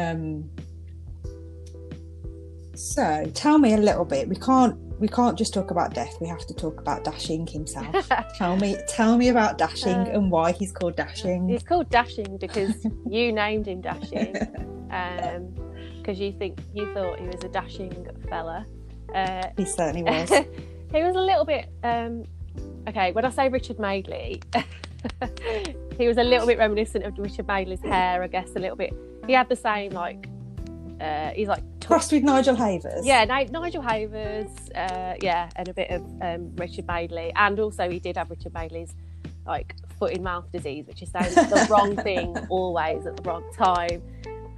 Um. 0.00 0.50
So 2.74 3.24
tell 3.34 3.58
me 3.58 3.72
a 3.72 3.78
little 3.78 4.04
bit. 4.04 4.28
We 4.28 4.36
can't 4.36 4.76
we 4.98 5.08
can't 5.08 5.36
just 5.36 5.52
talk 5.52 5.70
about 5.70 5.94
death. 5.94 6.16
We 6.20 6.28
have 6.28 6.46
to 6.46 6.54
talk 6.54 6.80
about 6.80 7.04
Dashing 7.04 7.46
himself. 7.46 8.08
tell 8.36 8.56
me 8.56 8.76
tell 8.88 9.16
me 9.16 9.28
about 9.28 9.58
Dashing 9.58 9.94
Uh, 9.94 10.10
and 10.14 10.30
why 10.30 10.52
he's 10.52 10.72
called 10.72 10.96
Dashing. 10.96 11.48
He's 11.48 11.62
called 11.62 11.90
Dashing 11.90 12.36
because 12.38 12.86
you 13.08 13.32
named 13.32 13.66
him 13.66 13.80
Dashing. 13.80 14.32
because 15.98 16.20
you 16.20 16.32
think 16.32 16.58
you 16.74 16.92
thought 16.94 17.18
he 17.18 17.26
was 17.26 17.42
a 17.44 17.48
dashing 17.48 18.06
fella. 18.28 18.66
Uh, 19.14 19.48
he 19.56 19.64
certainly 19.64 20.02
was. 20.02 20.28
he 20.30 21.02
was 21.02 21.16
a 21.16 21.20
little 21.20 21.44
bit 21.44 21.68
um, 21.82 22.24
okay. 22.88 23.10
When 23.12 23.24
I 23.24 23.30
say 23.30 23.48
Richard 23.48 23.78
Madeley, 23.78 24.42
he 25.98 26.06
was 26.06 26.18
a 26.18 26.22
little 26.24 26.46
bit 26.46 26.58
reminiscent 26.58 27.04
of 27.04 27.18
Richard 27.18 27.46
Madeley's 27.46 27.80
hair, 27.82 28.22
I 28.22 28.28
guess. 28.28 28.50
A 28.54 28.58
little 28.58 28.76
bit. 28.76 28.94
He 29.26 29.32
had 29.32 29.48
the 29.48 29.56
same 29.56 29.92
like. 29.92 30.28
Uh, 31.00 31.30
he's 31.30 31.48
like 31.48 31.62
Crossed 31.84 32.12
with 32.12 32.22
Nigel 32.22 32.54
Havers. 32.56 33.04
yeah, 33.04 33.24
Ni- 33.24 33.50
Nigel 33.50 33.82
Havers, 33.82 34.50
uh, 34.74 35.14
yeah, 35.20 35.50
and 35.56 35.68
a 35.68 35.74
bit 35.74 35.90
of 35.90 36.02
um, 36.22 36.54
Richard 36.56 36.86
Madeley, 36.86 37.32
and 37.36 37.58
also 37.60 37.90
he 37.90 37.98
did 37.98 38.16
have 38.16 38.30
Richard 38.30 38.54
Madeley's 38.54 38.94
like 39.46 39.74
foot 39.98 40.12
in 40.12 40.22
mouth 40.22 40.50
disease, 40.52 40.86
which 40.86 41.02
is 41.02 41.10
saying 41.10 41.34
the 41.34 41.66
wrong 41.70 41.96
thing 42.02 42.36
always 42.48 43.06
at 43.06 43.16
the 43.16 43.22
wrong 43.28 43.44
time. 43.54 44.02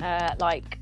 Uh, 0.01 0.35
like 0.39 0.79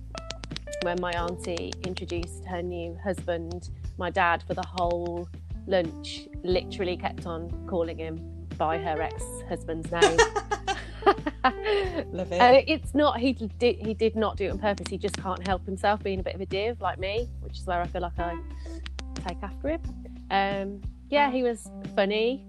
when 0.82 1.00
my 1.00 1.12
auntie 1.12 1.72
introduced 1.86 2.44
her 2.46 2.60
new 2.62 2.96
husband, 3.02 3.70
my 3.96 4.10
dad 4.10 4.42
for 4.46 4.52
the 4.54 4.66
whole 4.66 5.26
lunch 5.66 6.28
literally 6.42 6.96
kept 6.96 7.26
on 7.26 7.48
calling 7.66 7.96
him 7.96 8.18
by 8.58 8.76
her 8.76 9.00
ex-husband's 9.00 9.90
name. 9.90 10.18
Love 12.12 12.32
it. 12.32 12.64
It's 12.68 12.94
not 12.94 13.18
he 13.18 13.32
did 13.32 13.76
he 13.76 13.94
did 13.94 14.16
not 14.16 14.36
do 14.36 14.46
it 14.46 14.50
on 14.50 14.58
purpose. 14.58 14.86
He 14.88 14.98
just 14.98 15.16
can't 15.16 15.46
help 15.46 15.64
himself 15.66 16.02
being 16.02 16.20
a 16.20 16.22
bit 16.22 16.34
of 16.34 16.40
a 16.40 16.46
div 16.46 16.80
like 16.80 16.98
me, 16.98 17.28
which 17.40 17.58
is 17.58 17.66
where 17.66 17.80
I 17.80 17.86
feel 17.86 18.02
like 18.02 18.18
I 18.18 18.36
take 19.26 19.42
after 19.42 19.68
him. 19.70 19.80
Um, 20.30 20.80
yeah, 21.10 21.30
he 21.30 21.42
was 21.42 21.70
funny. 21.94 22.46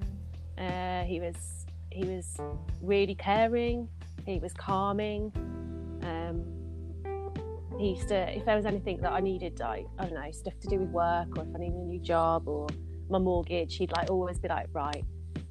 Uh, 0.57 1.03
he 1.03 1.19
was 1.19 1.65
he 1.91 2.05
was 2.05 2.37
really 2.81 3.15
caring. 3.15 3.87
He 4.25 4.39
was 4.39 4.53
calming. 4.53 5.31
Um, 6.03 6.43
he 7.77 7.89
used 7.89 8.07
to, 8.07 8.35
if 8.35 8.45
there 8.45 8.55
was 8.55 8.65
anything 8.65 8.97
that 9.01 9.11
I 9.11 9.19
needed, 9.19 9.59
like 9.59 9.85
I 9.99 10.05
don't 10.05 10.13
know, 10.13 10.31
stuff 10.31 10.57
to 10.61 10.67
do 10.67 10.79
with 10.79 10.89
work, 10.89 11.37
or 11.37 11.43
if 11.43 11.55
I 11.55 11.59
needed 11.59 11.75
a 11.75 11.85
new 11.85 11.99
job 11.99 12.47
or 12.47 12.67
my 13.09 13.19
mortgage, 13.19 13.75
he'd 13.77 13.91
like 13.91 14.09
always 14.09 14.39
be 14.39 14.47
like, 14.47 14.67
right, 14.73 15.03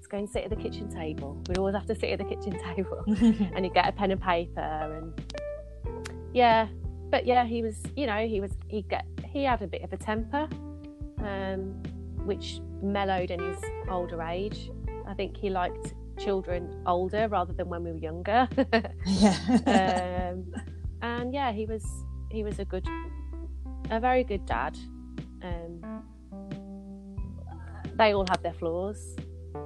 let's 0.05 0.11
go 0.11 0.19
and 0.19 0.29
sit 0.29 0.45
at 0.45 0.51
the 0.51 0.57
kitchen 0.57 0.90
table. 0.90 1.43
We'd 1.49 1.57
always 1.57 1.75
have 1.75 1.87
to 1.87 1.95
sit 1.95 2.11
at 2.11 2.19
the 2.19 2.27
kitchen 2.27 2.59
table, 2.62 3.05
and 3.55 3.64
he'd 3.64 3.73
get 3.73 3.88
a 3.88 3.93
pen 3.93 4.11
and 4.11 4.21
paper, 4.21 4.61
and 4.61 5.35
yeah, 6.35 6.69
but 7.11 7.25
yeah, 7.25 7.47
he 7.47 7.62
was, 7.62 7.81
you 7.97 8.07
know, 8.07 8.27
he 8.27 8.38
was, 8.38 8.51
he 8.69 8.83
get, 8.83 9.07
he 9.25 9.45
had 9.45 9.62
a 9.62 9.67
bit 9.67 9.83
of 9.83 9.95
a 9.95 9.97
temper, 9.97 10.47
um, 11.21 11.83
which 12.27 12.61
mellowed 12.83 13.31
in 13.31 13.40
his 13.40 13.59
older 13.88 14.21
age. 14.21 14.71
I 15.07 15.14
think 15.14 15.38
he 15.38 15.49
liked 15.49 15.95
children 16.19 16.83
older 16.87 17.27
rather 17.29 17.55
than 17.55 17.71
when 17.71 17.83
we 17.83 17.93
were 17.93 17.99
younger. 17.99 18.47
yeah. 19.07 20.33
um, 20.35 20.53
and 21.01 21.33
yeah, 21.33 21.51
he 21.51 21.64
was 21.64 21.87
he 22.31 22.45
was 22.45 22.59
a 22.59 22.67
good, 22.67 22.87
a 23.90 24.01
very 24.01 24.23
good 24.23 24.45
dad. 24.45 24.77
Um, 25.43 26.03
they 27.97 28.12
all 28.12 28.27
have 28.29 28.43
their 28.43 28.55
flaws, 28.55 29.17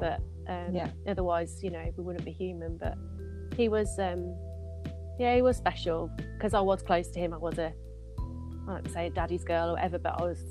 but 0.01 0.21
um, 0.49 0.75
Yeah. 0.75 0.91
otherwise, 1.07 1.63
you 1.63 1.71
know, 1.71 1.85
we 1.97 2.05
wouldn't 2.05 2.25
be 2.25 2.33
human. 2.33 2.77
But 2.77 2.97
he 3.57 3.69
was, 3.69 3.99
um, 3.99 4.35
yeah, 5.19 5.35
he 5.35 5.43
was 5.43 5.57
special 5.57 6.11
because 6.37 6.55
I 6.55 6.61
was 6.61 6.83
close 6.83 7.09
to 7.11 7.19
him. 7.21 7.33
I 7.35 7.39
was 7.39 7.59
a, 7.59 7.73
I 8.69 8.73
like 8.75 8.85
to 8.85 8.91
say, 8.91 9.07
a 9.07 9.11
daddy's 9.11 9.45
girl 9.45 9.71
or 9.71 9.73
whatever, 9.73 9.99
but 9.99 10.21
I 10.21 10.25
was. 10.25 10.43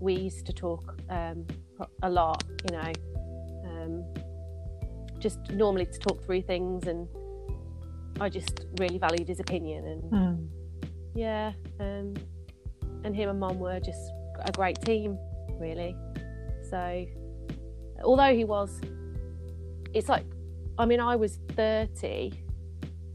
We 0.00 0.14
used 0.14 0.46
to 0.46 0.52
talk 0.52 0.96
um, 1.10 1.46
a 2.02 2.10
lot, 2.10 2.42
you 2.68 2.76
know, 2.76 2.92
um, 3.70 4.04
just 5.20 5.38
normally 5.52 5.86
to 5.86 5.98
talk 5.98 6.24
through 6.24 6.42
things, 6.42 6.86
and 6.88 7.06
I 8.20 8.28
just 8.28 8.66
really 8.80 8.98
valued 8.98 9.28
his 9.28 9.38
opinion 9.40 9.86
and 9.86 10.02
Mm. 10.12 10.48
yeah, 11.14 11.52
um, 11.78 12.14
and 13.04 13.14
him 13.14 13.28
and 13.30 13.38
mom 13.38 13.60
were 13.60 13.78
just 13.78 14.12
a 14.44 14.50
great 14.52 14.80
team, 14.82 15.16
really. 15.60 15.94
So, 16.68 17.06
although 18.02 18.34
he 18.34 18.44
was, 18.44 18.80
it's 19.94 20.08
like, 20.08 20.24
I 20.78 20.86
mean, 20.86 21.00
I 21.00 21.16
was 21.16 21.38
30. 21.50 22.32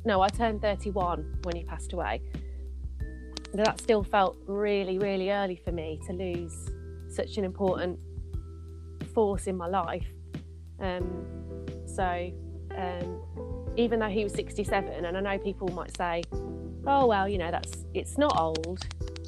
No, 0.06 0.22
I 0.22 0.30
turned 0.30 0.62
31 0.62 1.40
when 1.44 1.56
he 1.56 1.64
passed 1.64 1.94
away. 1.94 2.22
But 3.52 3.66
that 3.66 3.80
still 3.80 4.04
felt 4.04 4.38
really, 4.46 4.98
really 5.00 5.32
early 5.32 5.56
for 5.64 5.72
me 5.72 6.00
to 6.08 6.14
lose 6.14 6.70
such 7.10 7.38
an 7.38 7.44
important 7.46 8.00
force 9.14 9.48
in 9.48 9.58
my 9.58 9.68
life. 9.68 10.08
Um, 10.80 11.26
so, 11.86 12.32
um, 12.76 13.22
even 13.76 14.00
though 14.00 14.10
he 14.10 14.24
was 14.24 14.34
67, 14.34 15.06
and 15.06 15.18
I 15.18 15.20
know 15.20 15.38
people 15.40 15.68
might 15.70 15.96
say, 15.98 16.24
oh, 16.86 17.08
well, 17.08 17.28
you 17.28 17.38
know, 17.38 17.52
that's 17.52 17.86
it's 17.94 18.18
not 18.18 18.38
old. 18.40 18.86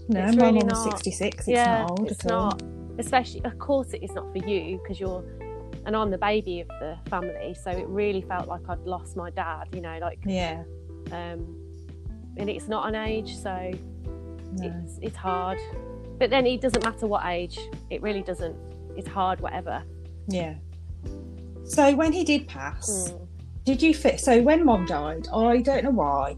No, 0.09 0.25
It's 0.25 0.35
my 0.35 0.45
really 0.45 0.59
mum 0.59 0.69
was 0.69 0.83
66. 0.83 1.37
It's 1.39 1.47
yeah, 1.47 1.81
not 1.81 1.91
old 1.91 2.11
it's 2.11 2.25
at 2.25 2.31
all. 2.31 2.49
not. 2.49 2.63
Especially, 2.97 3.43
of 3.45 3.57
course, 3.59 3.93
it 3.93 4.03
is 4.03 4.11
not 4.11 4.31
for 4.31 4.39
you 4.45 4.79
because 4.81 4.99
you're, 4.99 5.23
and 5.89 5.95
I'm 5.95 6.11
the 6.11 6.19
baby 6.19 6.59
of 6.61 6.67
the 6.67 6.95
family, 7.09 7.55
so 7.59 7.71
it 7.71 7.87
really 7.87 8.21
felt 8.21 8.47
like 8.47 8.61
I'd 8.69 8.77
lost 8.85 9.17
my 9.17 9.31
dad. 9.31 9.69
You 9.73 9.81
know, 9.81 9.97
like, 9.99 10.19
Yeah. 10.23 10.61
um, 11.11 11.57
and 12.37 12.47
it's 12.47 12.67
not 12.67 12.87
an 12.87 12.93
age, 12.93 13.35
so 13.35 13.71
No. 14.53 14.67
it's 14.67 14.99
it's 15.01 15.15
hard. 15.15 15.57
But 16.19 16.29
then 16.29 16.45
it 16.45 16.61
doesn't 16.61 16.83
matter 16.83 17.07
what 17.07 17.25
age; 17.25 17.57
it 17.89 18.03
really 18.03 18.21
doesn't. 18.21 18.55
It's 18.97 19.07
hard, 19.07 19.41
whatever. 19.41 19.81
Yeah. 20.27 20.53
So 21.63 21.95
when 21.95 22.11
he 22.13 22.23
did 22.23 22.47
pass, 22.47 23.11
Mm. 23.11 23.27
did 23.65 23.81
you 23.81 23.95
fit? 23.95 24.19
So 24.19 24.43
when 24.43 24.63
mom 24.63 24.85
died, 24.85 25.27
I 25.33 25.57
don't 25.57 25.83
know 25.85 25.89
why, 26.03 26.35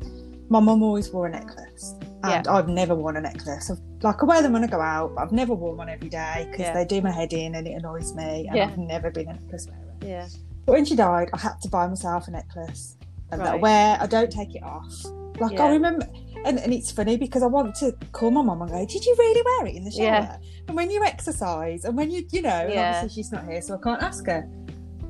my 0.47 0.61
mum 0.61 0.81
always 0.81 1.11
wore 1.11 1.27
a 1.27 1.29
necklace. 1.29 1.93
And 2.23 2.47
I've 2.47 2.69
never 2.69 2.95
worn 2.95 3.17
a 3.17 3.21
necklace. 3.21 3.69
I've, 3.69 3.81
like 4.03 4.21
I 4.21 4.25
wear 4.25 4.41
them 4.41 4.53
when 4.53 4.63
I 4.63 4.67
go 4.67 4.81
out, 4.81 5.15
but 5.15 5.21
I've 5.21 5.31
never 5.31 5.53
worn 5.53 5.77
one 5.77 5.89
every 5.89 6.09
day 6.09 6.47
because 6.49 6.67
Yeah. 6.67 6.73
they 6.73 6.85
do 6.85 7.01
my 7.01 7.11
head 7.11 7.33
in 7.33 7.55
and 7.55 7.67
it 7.67 7.71
annoys 7.73 8.13
me. 8.15 8.47
And 8.47 8.55
Yeah. 8.57 8.65
I've 8.65 8.77
never 8.77 9.11
been 9.11 9.27
a 9.29 9.33
necklace 9.33 9.67
wearer. 9.67 9.95
Yeah, 10.03 10.27
But 10.65 10.73
when 10.73 10.85
she 10.85 10.95
died, 10.95 11.29
I 11.33 11.37
had 11.37 11.59
to 11.61 11.69
buy 11.69 11.87
myself 11.87 12.27
a 12.27 12.31
necklace 12.31 12.97
and 13.31 13.41
that 13.41 13.47
I 13.53 13.55
wear. 13.57 13.97
I 13.99 14.07
don't 14.07 14.31
take 14.31 14.55
it 14.55 14.63
off. 14.63 14.93
Like 15.39 15.53
Yeah. 15.53 15.63
I 15.65 15.69
remember, 15.71 16.07
and, 16.45 16.59
and 16.59 16.73
it's 16.73 16.91
funny 16.91 17.17
because 17.17 17.43
I 17.43 17.47
want 17.47 17.75
to 17.75 17.95
call 18.11 18.31
my 18.31 18.41
mum 18.41 18.61
and 18.61 18.69
go, 18.71 18.85
"Did 18.85 19.05
you 19.05 19.15
really 19.17 19.41
wear 19.45 19.67
it 19.67 19.75
in 19.75 19.83
the 19.83 19.91
shower?" 19.91 20.03
Yeah. 20.05 20.37
And 20.67 20.75
when 20.75 20.89
you 20.91 21.03
exercise, 21.03 21.85
and 21.85 21.95
when 21.97 22.11
you, 22.11 22.25
you 22.31 22.41
know, 22.41 22.49
obviously 22.67 23.09
she's 23.09 23.31
not 23.31 23.45
here, 23.45 23.61
so 23.61 23.75
I 23.75 23.77
can't 23.81 24.01
ask 24.03 24.25
her. 24.27 24.47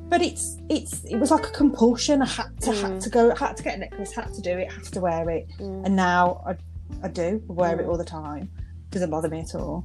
But 0.08 0.20
it's 0.22 0.58
it's 0.68 1.04
it 1.04 1.16
was 1.16 1.30
like 1.30 1.46
a 1.46 1.50
compulsion. 1.50 2.20
I 2.22 2.26
had 2.26 2.60
to 2.62 2.72
had 2.72 2.92
Mm. 2.92 3.02
to 3.02 3.10
go, 3.10 3.32
I 3.32 3.38
had 3.38 3.56
to 3.56 3.62
get 3.62 3.76
a 3.76 3.78
necklace, 3.78 4.12
had 4.14 4.32
to 4.34 4.40
do 4.42 4.50
it, 4.58 4.70
have 4.70 4.90
to 4.90 5.00
wear 5.00 5.28
it, 5.30 5.48
Mm. 5.58 5.86
and 5.86 5.96
now 5.96 6.42
I 6.46 6.56
I 7.02 7.08
do 7.08 7.42
I 7.48 7.52
wear 7.52 7.80
it 7.80 7.86
Mm. 7.86 7.90
all 7.90 7.96
the 7.96 8.04
time. 8.04 8.50
Doesn't 8.92 9.10
bother 9.10 9.28
me 9.28 9.40
at 9.40 9.54
all. 9.54 9.84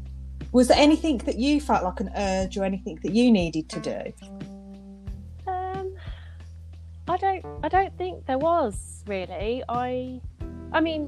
Was 0.52 0.68
there 0.68 0.78
anything 0.78 1.18
that 1.20 1.38
you 1.38 1.60
felt 1.60 1.84
like 1.84 2.00
an 2.02 2.12
urge 2.16 2.58
or 2.58 2.64
anything 2.64 3.00
that 3.04 3.14
you 3.14 3.32
needed 3.32 3.70
to 3.70 3.80
do? 3.80 4.14
Um, 5.48 5.96
I 7.08 7.18
don't. 7.18 7.46
I 7.64 7.70
don't 7.70 7.98
think 7.98 8.26
there 8.26 8.38
was 8.38 9.04
really. 9.08 9.64
I. 9.68 10.22
I 10.74 10.82
mean, 10.82 11.08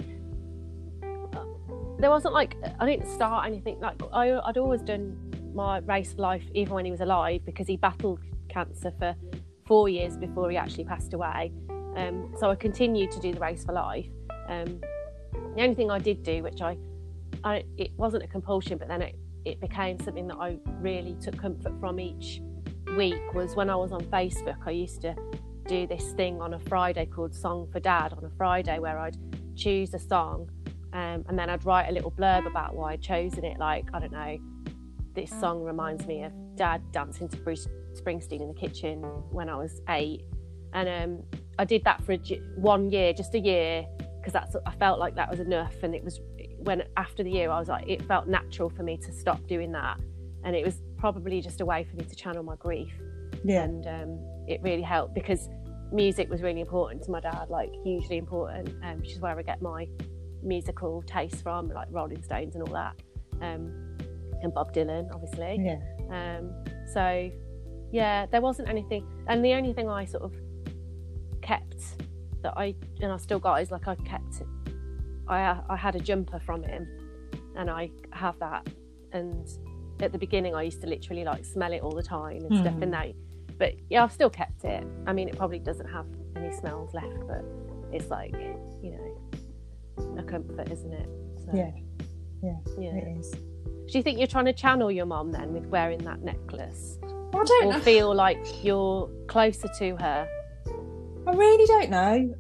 there 2.00 2.10
wasn't 2.10 2.34
like 2.34 2.56
I 2.80 2.86
didn't 2.86 3.10
start 3.10 3.46
anything 3.46 3.80
like 3.82 4.02
I. 4.14 4.40
I'd 4.40 4.58
always 4.58 4.82
done 4.82 5.18
my 5.54 5.80
race 5.80 6.14
for 6.14 6.22
life 6.22 6.44
even 6.54 6.74
when 6.74 6.86
he 6.86 6.92
was 6.92 7.02
alive 7.02 7.42
because 7.46 7.68
he 7.68 7.76
battled 7.76 8.20
cancer 8.48 8.94
for 8.98 9.14
four 9.66 9.90
years 9.90 10.16
before 10.16 10.50
he 10.50 10.56
actually 10.56 10.86
passed 10.86 11.14
away. 11.14 11.52
Um, 11.98 12.34
so 12.40 12.50
I 12.50 12.56
continued 12.56 13.12
to 13.12 13.20
do 13.20 13.34
the 13.34 13.40
race 13.42 13.66
for 13.66 13.74
life. 13.74 14.08
Um, 14.48 14.80
the 15.56 15.64
only 15.64 15.76
thing 15.76 15.92
I 15.92 16.00
did 16.00 16.24
do, 16.24 16.44
which 16.44 16.62
I, 16.62 16.78
I 17.44 17.64
it 17.78 17.92
wasn't 17.98 18.24
a 18.24 18.28
compulsion, 18.28 18.78
but 18.78 18.88
then 18.88 19.02
it, 19.02 19.16
it 19.46 19.62
became 19.62 20.00
something 20.00 20.28
that 20.28 20.38
I 20.38 20.58
really 20.82 21.16
took 21.22 21.38
comfort 21.38 21.74
from 21.80 22.00
each 22.00 22.42
week 22.98 23.34
was 23.34 23.56
when 23.56 23.70
I 23.70 23.76
was 23.76 23.92
on 23.92 24.02
Facebook. 24.06 24.58
I 24.66 24.72
used 24.72 25.02
to 25.02 25.16
do 25.68 25.86
this 25.86 26.12
thing 26.14 26.42
on 26.42 26.56
a 26.56 26.60
Friday 26.60 27.06
called 27.06 27.34
Song 27.34 27.68
for 27.72 27.80
Dad 27.80 28.14
on 28.14 28.26
a 28.26 28.30
Friday 28.38 28.80
where 28.80 28.98
I'd 28.98 29.18
choose 29.56 29.94
a 29.94 30.00
song 30.00 30.50
um, 30.94 31.24
and 31.28 31.38
then 31.38 31.50
I'd 31.50 31.66
write 31.66 31.90
a 31.90 31.92
little 31.92 32.12
blurb 32.12 32.48
about 32.48 32.76
why 32.76 32.94
I'd 32.94 33.02
chosen 33.02 33.46
it. 33.46 33.60
Like, 33.60 33.86
I 33.94 34.00
don't 34.00 34.12
know, 34.12 34.40
this 35.14 35.30
song 35.30 35.64
reminds 35.64 36.08
me 36.08 36.24
of 36.24 36.32
Dad 36.56 36.82
dancing 36.92 37.30
to 37.30 37.38
Bruce 37.38 37.68
Springsteen 37.94 38.42
in 38.42 38.48
the 38.48 38.54
kitchen 38.54 39.02
when 39.32 39.50
I 39.50 39.56
was 39.56 39.82
eight. 39.90 40.24
And 40.74 40.90
um, 40.90 41.24
I 41.60 41.66
did 41.66 41.84
that 41.84 42.04
for 42.04 42.14
a, 42.14 42.18
one 42.56 42.90
year, 42.90 43.14
just 43.14 43.36
a 43.36 43.40
year, 43.40 43.86
because 44.20 44.34
that's 44.34 44.56
I 44.66 44.72
felt 44.76 45.00
like 45.00 45.16
that 45.16 45.30
was 45.30 45.40
enough. 45.40 45.76
And 45.84 45.94
it 45.94 46.04
was 46.04 46.20
when 46.64 46.84
after 46.98 47.24
the 47.24 47.32
year, 47.32 47.50
I 47.52 47.60
was 47.60 47.68
like, 47.70 47.88
it 47.88 48.02
felt 48.04 48.28
natural 48.28 48.70
for 48.70 48.84
me 48.84 48.98
to 48.98 49.12
stop 49.12 49.46
doing 49.48 49.72
that. 49.74 50.00
And 50.44 50.56
it 50.56 50.66
was 50.66 50.82
probably 50.98 51.42
just 51.42 51.62
a 51.62 51.66
way 51.66 51.84
for 51.90 51.96
me 51.96 52.04
to 52.06 52.16
channel 52.16 52.44
my 52.44 52.56
grief 52.56 52.92
Yeah. 53.44 53.64
and 53.64 53.86
um, 53.88 54.20
it 54.48 54.62
really 54.62 54.82
helped 54.82 55.14
because 55.14 55.50
music 55.92 56.30
was 56.30 56.42
really 56.42 56.62
important 56.62 57.04
to 57.04 57.12
my 57.12 57.20
dad, 57.20 57.50
like 57.50 57.72
hugely 57.84 58.18
important, 58.18 58.70
um, 58.84 59.00
which 59.00 59.12
is 59.12 59.20
where 59.20 59.38
I 59.38 59.42
get 59.42 59.62
my 59.62 59.88
musical 60.44 61.02
taste 61.04 61.42
from, 61.44 61.70
like 61.70 61.88
Rolling 61.92 62.22
Stones 62.24 62.56
and 62.56 62.68
all 62.68 62.74
that, 62.74 62.96
um, 63.42 63.98
and 64.42 64.54
Bob 64.54 64.74
Dylan, 64.74 65.14
obviously. 65.14 65.60
Yeah. 65.62 65.80
Um, 66.40 66.52
so, 66.94 67.30
yeah, 67.92 68.26
there 68.28 68.42
wasn't 68.42 68.70
anything, 68.70 69.06
and 69.28 69.44
the 69.44 69.54
only 69.54 69.74
thing 69.74 69.90
I 69.90 70.06
sort 70.06 70.24
of 70.24 70.34
kept 71.42 71.82
that 72.44 72.54
I 72.56 72.76
and 73.02 73.12
I 73.12 73.18
still 73.18 73.40
got 73.40 73.62
is 73.62 73.72
like 73.72 73.88
I 73.88 73.96
kept, 73.96 74.44
I 75.30 75.60
I 75.70 75.76
had 75.76 75.96
a 75.96 76.00
jumper 76.00 76.40
from 76.40 76.64
him, 76.64 76.88
and 77.56 77.70
I 77.70 77.92
have 78.12 78.38
that, 78.40 78.68
and 79.12 79.48
at 80.02 80.12
the 80.12 80.18
beginning 80.18 80.56
I 80.56 80.64
used 80.64 80.82
to 80.82 80.88
literally 80.88 81.24
like 81.24 81.46
smell 81.46 81.74
it 81.74 81.82
all 81.82 81.92
the 81.92 82.04
time 82.04 82.44
and 82.46 82.58
stuff, 82.58 82.74
Mhm. 82.76 82.84
and 82.84 82.94
that, 82.94 83.08
but 83.58 83.74
yeah, 83.90 84.04
I've 84.04 84.12
still 84.14 84.30
kept 84.30 84.64
it. 84.64 84.84
I 85.06 85.14
mean, 85.14 85.28
it 85.28 85.38
probably 85.38 85.60
doesn't 85.60 85.88
have 85.88 86.06
any 86.36 86.52
smells 86.54 86.94
left, 86.94 87.20
but 87.28 87.44
it's 87.92 88.10
like 88.10 88.34
you 88.82 88.92
know, 88.92 90.18
a 90.18 90.24
comfort, 90.24 90.72
isn't 90.72 90.94
it? 90.94 91.10
So, 91.46 91.52
Yeah. 91.54 91.72
Yeah. 92.42 92.58
yeah. 92.78 92.96
It 92.96 93.18
is. 93.20 93.32
Do 93.32 93.98
you 93.98 94.04
think 94.04 94.18
you're 94.20 94.28
trying 94.28 94.46
to 94.46 94.54
channel 94.54 94.90
your 94.92 95.06
mom 95.06 95.32
then 95.32 95.52
with 95.54 95.66
wearing 95.66 96.00
that 96.06 96.22
necklace? 96.22 96.98
I 97.04 97.44
don't 97.44 97.66
Or 97.68 97.74
know. 97.74 97.80
feel 97.80 98.14
like 98.16 98.64
you're 98.64 99.10
closer 99.28 99.68
to 99.80 99.96
her? 99.98 100.28
I 101.28 101.32
really 101.34 101.66
don't 101.66 101.90
know. 101.90 102.34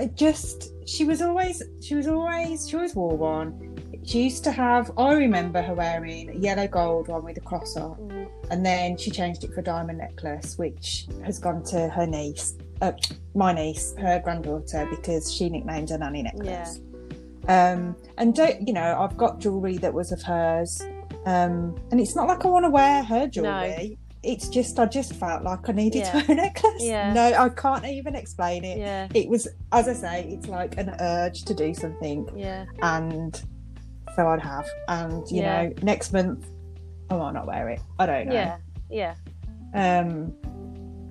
I 0.00 0.06
just 0.06 0.72
she 0.88 1.04
was 1.04 1.20
always 1.20 1.62
she 1.82 1.94
was 1.94 2.06
always 2.08 2.66
she 2.66 2.74
always 2.74 2.94
wore 2.94 3.18
one. 3.18 3.76
She 4.02 4.22
used 4.22 4.42
to 4.44 4.50
have 4.50 4.90
I 4.96 5.12
remember 5.12 5.60
her 5.60 5.74
wearing 5.74 6.30
a 6.30 6.38
yellow 6.38 6.66
gold 6.66 7.08
one 7.08 7.22
with 7.22 7.36
a 7.36 7.42
cross 7.42 7.76
on, 7.76 8.26
and 8.50 8.64
then 8.64 8.96
she 8.96 9.10
changed 9.10 9.44
it 9.44 9.52
for 9.52 9.60
a 9.60 9.62
diamond 9.62 9.98
necklace, 9.98 10.56
which 10.56 11.06
has 11.22 11.38
gone 11.38 11.62
to 11.64 11.90
her 11.90 12.06
niece, 12.06 12.56
uh, 12.80 12.92
my 13.34 13.52
niece, 13.52 13.94
her 13.98 14.20
granddaughter, 14.24 14.88
because 14.88 15.30
she 15.30 15.50
nicknamed 15.50 15.90
her 15.90 15.98
nanny 15.98 16.22
necklace. 16.22 16.80
Um, 17.46 17.94
and 18.16 18.34
don't 18.34 18.66
you 18.66 18.72
know 18.72 18.98
I've 18.98 19.18
got 19.18 19.38
jewellery 19.38 19.76
that 19.78 19.92
was 19.92 20.12
of 20.12 20.22
hers, 20.22 20.80
um, 21.26 21.78
and 21.90 22.00
it's 22.00 22.16
not 22.16 22.26
like 22.26 22.42
I 22.46 22.48
want 22.48 22.64
to 22.64 22.70
wear 22.70 23.04
her 23.04 23.26
jewellery. 23.26 23.98
It's 24.22 24.48
just 24.48 24.78
I 24.78 24.86
just 24.86 25.14
felt 25.14 25.42
like 25.42 25.68
I 25.68 25.72
needed 25.72 26.00
Yeah. 26.00 26.10
to 26.20 26.26
wear 26.28 26.38
a 26.38 26.42
necklace. 26.42 26.74
Yeah. 26.82 27.12
No, 27.12 27.32
I 27.34 27.48
can't 27.48 27.84
even 27.86 28.14
explain 28.14 28.64
it. 28.64 28.78
Yeah, 28.78 29.08
It 29.14 29.28
was, 29.28 29.48
as 29.72 29.88
I 29.88 29.94
say, 29.94 30.24
it's 30.30 30.46
like 30.48 30.76
an 30.78 30.94
urge 31.00 31.44
to 31.44 31.54
do 31.54 31.72
something, 31.74 32.28
yeah, 32.36 32.66
and 32.82 33.42
so 34.16 34.28
I'd 34.28 34.42
have. 34.42 34.68
And 34.88 35.28
you 35.30 35.40
Yeah. 35.42 35.62
know, 35.64 35.74
next 35.82 36.12
month 36.12 36.46
I 37.10 37.16
might 37.16 37.32
not 37.32 37.46
wear 37.46 37.68
it. 37.70 37.80
I 37.98 38.06
don't 38.06 38.26
know. 38.28 38.34
yeah, 38.34 38.56
yeah, 38.90 39.14
Um, 39.74 40.34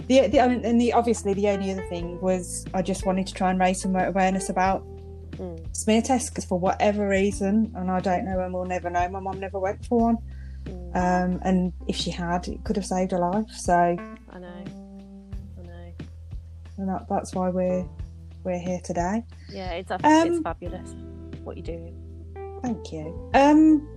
the, 0.07 0.27
the 0.27 0.39
and 0.39 0.79
the 0.81 0.93
obviously 0.93 1.33
the 1.33 1.47
only 1.49 1.71
other 1.71 1.85
thing 1.89 2.19
was 2.21 2.65
I 2.73 2.81
just 2.81 3.05
wanted 3.05 3.27
to 3.27 3.33
try 3.33 3.51
and 3.51 3.59
raise 3.59 3.81
some 3.81 3.95
awareness 3.95 4.49
about 4.49 4.83
mm, 5.33 5.59
smear 5.75 6.01
tests 6.01 6.29
because 6.29 6.45
for 6.45 6.59
whatever 6.59 7.07
reason, 7.07 7.71
and 7.75 7.89
I 7.91 7.99
don't 7.99 8.25
know, 8.25 8.39
and 8.39 8.53
we'll 8.53 8.65
never 8.65 8.89
know. 8.89 9.07
My 9.09 9.19
mum 9.19 9.39
never 9.39 9.59
went 9.59 9.85
for 9.85 9.99
one. 9.99 10.17
Um, 10.93 11.39
and 11.43 11.73
if 11.87 11.95
she 11.95 12.11
had, 12.11 12.47
it 12.47 12.63
could 12.63 12.75
have 12.75 12.85
saved 12.85 13.11
her 13.11 13.19
life. 13.19 13.49
So, 13.51 13.73
I 13.73 14.39
know, 14.39 14.63
I 15.57 15.61
know. 15.61 15.93
and 16.77 16.89
that, 16.89 17.05
that's 17.09 17.33
why 17.33 17.49
we're 17.49 17.85
we're 18.43 18.59
here 18.59 18.79
today. 18.83 19.23
Yeah, 19.49 19.71
it's 19.71 19.89
think 19.89 20.01
it's 20.03 20.37
Um, 20.37 20.43
fabulous 20.43 20.95
what 21.43 21.57
you're 21.57 21.77
doing. 21.77 21.95
Thank 22.61 22.91
you. 22.91 23.31
Um, 23.33 23.87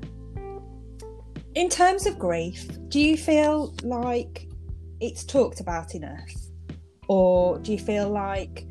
in 1.55 1.68
terms 1.68 2.07
of 2.07 2.18
grief, 2.18 2.66
do 2.88 2.98
you 3.01 3.16
feel 3.16 3.75
like 3.83 4.48
it's 5.01 5.25
talked 5.25 5.61
about 5.61 5.94
enough, 5.94 6.31
or 7.09 7.59
do 7.59 7.72
you 7.72 7.79
feel 7.79 8.09
like 8.09 8.66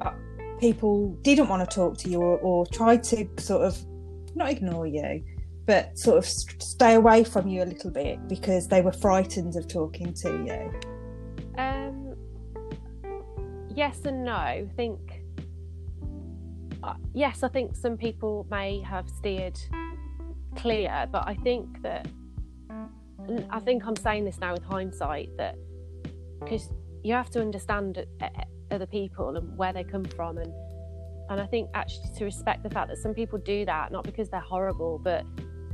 uh, 0.00 0.12
people 0.58 1.14
didn't 1.22 1.48
want 1.48 1.68
to 1.68 1.74
talk 1.74 1.96
to 1.98 2.10
you, 2.10 2.20
or, 2.20 2.38
or 2.38 2.66
tried 2.66 3.02
to 3.04 3.28
sort 3.38 3.62
of 3.62 3.78
not 4.34 4.50
ignore 4.50 4.86
you, 4.86 5.22
but 5.66 5.98
sort 5.98 6.18
of 6.18 6.26
st- 6.26 6.62
stay 6.62 6.94
away 6.94 7.24
from 7.24 7.48
you 7.48 7.62
a 7.62 7.64
little 7.64 7.90
bit 7.90 8.26
because 8.28 8.68
they 8.68 8.82
were 8.82 8.92
frightened 8.92 9.56
of 9.56 9.66
talking 9.68 10.12
to 10.14 10.28
you? 10.28 11.60
Um, 11.60 12.14
yes 13.74 14.00
and 14.04 14.24
no. 14.24 14.32
I 14.32 14.66
think 14.76 15.24
uh, 16.82 16.94
yes, 17.14 17.42
I 17.42 17.48
think 17.48 17.74
some 17.76 17.96
people 17.96 18.46
may 18.50 18.80
have 18.80 19.08
steered 19.08 19.58
clear, 20.56 21.08
but 21.10 21.26
I 21.26 21.34
think 21.34 21.82
that 21.82 22.06
I 23.50 23.60
think 23.60 23.86
I'm 23.86 23.96
saying 23.96 24.26
this 24.26 24.38
now 24.38 24.52
with 24.52 24.64
hindsight 24.64 25.30
that 25.38 25.56
because 26.40 26.70
you 27.02 27.14
have 27.14 27.30
to 27.30 27.40
understand 27.40 28.04
uh, 28.20 28.28
other 28.70 28.86
people 28.86 29.36
and 29.36 29.56
where 29.56 29.72
they 29.72 29.84
come 29.84 30.04
from 30.04 30.38
and 30.38 30.52
and 31.30 31.40
I 31.40 31.46
think 31.46 31.70
actually 31.72 32.10
to 32.18 32.24
respect 32.26 32.62
the 32.62 32.70
fact 32.70 32.88
that 32.88 32.98
some 32.98 33.14
people 33.14 33.38
do 33.38 33.64
that 33.64 33.92
not 33.92 34.04
because 34.04 34.28
they're 34.28 34.40
horrible 34.40 34.98
but 34.98 35.24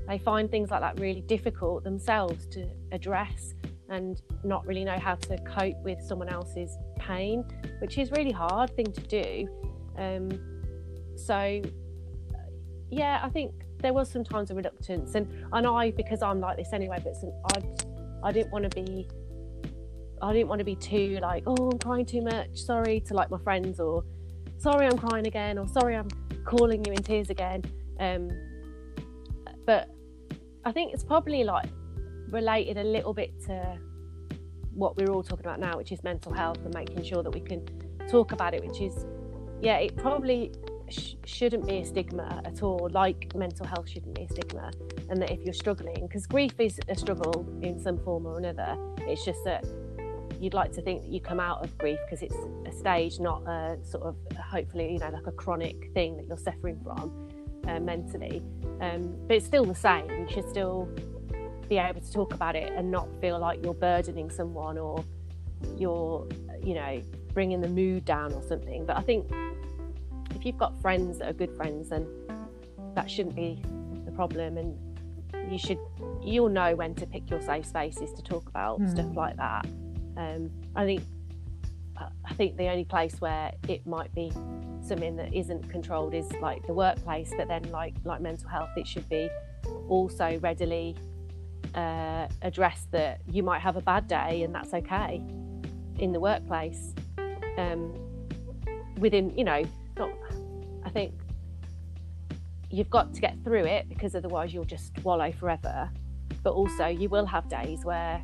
they 0.08 0.18
find 0.18 0.50
things 0.50 0.70
like 0.70 0.80
that 0.80 0.98
really 0.98 1.20
difficult 1.22 1.84
themselves 1.84 2.46
to 2.46 2.68
address 2.92 3.54
and 3.88 4.22
not 4.44 4.66
really 4.66 4.84
know 4.84 4.98
how 4.98 5.16
to 5.16 5.36
cope 5.38 5.76
with 5.82 6.00
someone 6.00 6.28
else's 6.28 6.76
pain, 6.98 7.44
which 7.80 7.98
is 7.98 8.10
really 8.12 8.30
hard 8.30 8.74
thing 8.76 8.86
to 8.92 9.00
do. 9.02 9.48
Um, 9.98 10.30
so, 11.16 11.60
yeah, 12.88 13.20
I 13.22 13.28
think 13.28 13.52
there 13.78 13.92
was 13.92 14.10
sometimes 14.10 14.50
a 14.50 14.54
reluctance, 14.54 15.14
and 15.14 15.28
and 15.52 15.66
I 15.66 15.90
because 15.90 16.22
I'm 16.22 16.40
like 16.40 16.56
this 16.56 16.72
anyway, 16.72 16.98
but 17.02 17.14
some, 17.16 17.32
I 17.54 18.28
I 18.28 18.32
didn't 18.32 18.52
want 18.52 18.70
to 18.70 18.82
be. 18.82 19.08
I 20.22 20.34
didn't 20.34 20.48
want 20.48 20.58
to 20.58 20.66
be 20.66 20.76
too 20.76 21.18
like, 21.22 21.44
oh, 21.46 21.70
I'm 21.70 21.78
crying 21.78 22.04
too 22.04 22.20
much. 22.20 22.58
Sorry 22.58 23.00
to 23.00 23.14
like 23.14 23.30
my 23.30 23.38
friends, 23.38 23.80
or 23.80 24.04
sorry 24.58 24.86
I'm 24.86 24.98
crying 24.98 25.26
again, 25.26 25.58
or 25.58 25.66
sorry 25.66 25.96
I'm 25.96 26.08
calling 26.44 26.84
you 26.84 26.92
in 26.92 27.02
tears 27.02 27.30
again. 27.30 27.62
Um, 27.98 28.28
but 29.66 29.88
I 30.64 30.72
think 30.72 30.92
it's 30.92 31.04
probably 31.04 31.44
like 31.44 31.68
related 32.30 32.76
a 32.76 32.84
little 32.84 33.14
bit 33.14 33.32
to 33.46 33.78
what 34.72 34.96
we're 34.96 35.10
all 35.10 35.22
talking 35.22 35.44
about 35.44 35.60
now, 35.60 35.76
which 35.76 35.92
is 35.92 36.02
mental 36.02 36.32
health 36.32 36.58
and 36.64 36.72
making 36.74 37.02
sure 37.02 37.22
that 37.22 37.30
we 37.30 37.40
can 37.40 37.66
talk 38.08 38.32
about 38.32 38.54
it, 38.54 38.64
which 38.64 38.80
is, 38.80 39.06
yeah, 39.60 39.78
it 39.78 39.96
probably 39.96 40.52
sh- 40.88 41.14
shouldn't 41.24 41.66
be 41.66 41.78
a 41.78 41.84
stigma 41.84 42.42
at 42.44 42.62
all, 42.62 42.88
like 42.92 43.34
mental 43.34 43.66
health 43.66 43.88
shouldn't 43.88 44.14
be 44.14 44.22
a 44.22 44.28
stigma. 44.28 44.70
And 45.08 45.20
that 45.20 45.30
if 45.30 45.40
you're 45.42 45.54
struggling, 45.54 46.06
because 46.06 46.26
grief 46.26 46.58
is 46.58 46.78
a 46.88 46.94
struggle 46.94 47.46
in 47.62 47.80
some 47.80 47.98
form 47.98 48.26
or 48.26 48.38
another, 48.38 48.76
it's 49.00 49.24
just 49.24 49.42
that 49.44 49.64
you'd 50.40 50.54
like 50.54 50.72
to 50.72 50.82
think 50.82 51.02
that 51.02 51.10
you 51.10 51.20
come 51.20 51.40
out 51.40 51.62
of 51.64 51.76
grief 51.78 51.98
because 52.06 52.22
it's 52.22 52.36
a 52.66 52.72
stage, 52.72 53.18
not 53.18 53.42
a 53.46 53.76
sort 53.82 54.04
of 54.04 54.16
hopefully, 54.38 54.92
you 54.92 54.98
know, 54.98 55.10
like 55.10 55.26
a 55.26 55.32
chronic 55.32 55.90
thing 55.92 56.16
that 56.16 56.26
you're 56.26 56.38
suffering 56.38 56.80
from 56.82 57.29
uh, 57.66 57.80
mentally. 57.80 58.42
Um, 58.80 59.16
but 59.26 59.36
it's 59.36 59.46
still 59.46 59.64
the 59.64 59.74
same. 59.74 60.08
You 60.10 60.26
should 60.30 60.48
still 60.48 60.88
be 61.68 61.78
able 61.78 62.00
to 62.00 62.12
talk 62.12 62.34
about 62.34 62.56
it 62.56 62.72
and 62.72 62.90
not 62.90 63.08
feel 63.20 63.38
like 63.38 63.62
you're 63.62 63.74
burdening 63.74 64.30
someone 64.30 64.76
or 64.78 65.04
you're, 65.76 66.26
you 66.62 66.74
know, 66.74 67.02
bringing 67.32 67.60
the 67.60 67.68
mood 67.68 68.04
down 68.04 68.32
or 68.32 68.42
something. 68.42 68.84
But 68.86 68.96
I 68.96 69.02
think 69.02 69.30
if 70.34 70.44
you've 70.44 70.58
got 70.58 70.80
friends 70.80 71.18
that 71.18 71.28
are 71.28 71.32
good 71.32 71.54
friends, 71.56 71.90
then 71.90 72.06
that 72.94 73.10
shouldn't 73.10 73.36
be 73.36 73.62
the 74.04 74.12
problem. 74.12 74.56
And 74.56 74.76
you 75.52 75.58
should, 75.58 75.78
you'll 76.22 76.48
know 76.48 76.74
when 76.74 76.94
to 76.96 77.06
pick 77.06 77.30
your 77.30 77.40
safe 77.40 77.66
spaces 77.66 78.12
to 78.14 78.22
talk 78.22 78.48
about 78.48 78.78
Hmm. 78.78 78.88
stuff 78.88 79.14
like 79.14 79.36
that. 79.36 79.66
Um, 80.16 80.50
I 80.74 80.84
think, 80.84 81.02
I 82.24 82.34
think 82.34 82.56
the 82.56 82.68
only 82.68 82.84
place 82.84 83.20
where 83.20 83.52
it 83.68 83.86
might 83.86 84.12
be 84.14 84.32
something 84.82 85.16
that 85.16 85.32
isn't 85.34 85.68
controlled 85.70 86.14
is 86.14 86.30
like 86.40 86.66
the 86.66 86.74
workplace. 86.74 87.32
But 87.36 87.48
then, 87.48 87.62
like 87.70 87.94
like 88.04 88.20
mental 88.20 88.48
health, 88.48 88.70
it 88.76 88.86
should 88.86 89.08
be 89.08 89.28
also 89.88 90.38
readily 90.40 90.96
uh, 91.74 92.26
address 92.42 92.86
that 92.90 93.20
you 93.30 93.42
might 93.42 93.60
have 93.60 93.76
a 93.76 93.80
bad 93.80 94.08
day 94.08 94.42
and 94.42 94.54
that's 94.54 94.74
okay 94.74 95.22
in 95.98 96.12
the 96.12 96.20
workplace. 96.20 96.94
Um, 97.58 97.94
within, 98.98 99.36
you 99.36 99.44
know, 99.44 99.62
not, 99.96 100.10
I 100.84 100.90
think 100.90 101.14
you've 102.70 102.90
got 102.90 103.12
to 103.14 103.20
get 103.20 103.36
through 103.44 103.64
it 103.64 103.88
because 103.88 104.14
otherwise 104.14 104.52
you'll 104.54 104.64
just 104.64 104.92
wallow 105.04 105.32
forever. 105.32 105.90
But 106.42 106.52
also, 106.52 106.86
you 106.86 107.08
will 107.08 107.26
have 107.26 107.48
days 107.48 107.84
where 107.84 108.22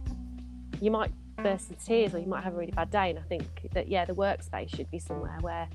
you 0.81 0.91
might 0.91 1.13
burst 1.43 1.71
into 1.71 1.85
tears 1.85 2.15
or 2.15 2.19
you 2.19 2.27
might 2.27 2.45
have 2.45 2.55
a 2.55 2.57
really 2.57 2.73
bad 2.73 2.91
day. 2.91 3.11
And 3.11 3.19
I 3.19 3.23
think 3.23 3.69
that, 3.73 3.89
yeah, 3.89 4.05
the 4.05 4.15
workspace 4.15 4.75
should 4.75 4.91
be 4.91 4.99
somewhere 4.99 5.37
where 5.41 5.69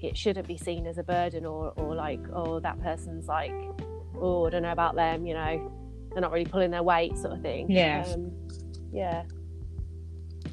it 0.00 0.16
shouldn't 0.16 0.46
be 0.46 0.56
seen 0.56 0.86
as 0.86 0.98
a 0.98 1.02
burden 1.02 1.44
or, 1.44 1.72
or 1.76 1.94
like, 1.94 2.20
oh, 2.32 2.60
that 2.60 2.80
person's 2.82 3.26
like, 3.26 3.52
oh, 4.20 4.46
I 4.46 4.50
don't 4.50 4.62
know 4.62 4.72
about 4.72 4.94
them, 4.94 5.26
you 5.26 5.34
know, 5.34 5.72
they're 6.12 6.22
not 6.22 6.32
really 6.32 6.44
pulling 6.44 6.70
their 6.70 6.82
weight, 6.82 7.16
sort 7.18 7.34
of 7.34 7.42
thing. 7.42 7.70
Yeah. 7.70 8.06
Um, 8.12 8.32
yeah. 8.92 9.24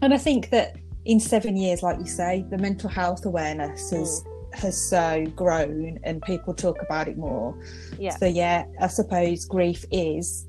And 0.01 0.13
I 0.13 0.17
think 0.17 0.49
that 0.49 0.75
in 1.05 1.19
seven 1.19 1.55
years, 1.55 1.84
like 1.84 1.99
you 1.99 2.08
say, 2.08 2.45
the 2.49 2.58
mental 2.58 2.89
health 2.89 3.25
awareness 3.25 3.91
has 3.91 4.23
has 4.53 4.89
so 4.89 5.25
grown 5.36 5.99
and 6.03 6.21
people 6.21 6.53
talk 6.53 6.81
about 6.81 7.08
it 7.08 7.17
more. 7.17 7.58
Yeah. 7.99 8.15
So 8.15 8.25
yeah, 8.25 8.65
I 8.79 8.88
suppose 8.88 9.45
grief 9.45 9.86
is, 9.91 10.47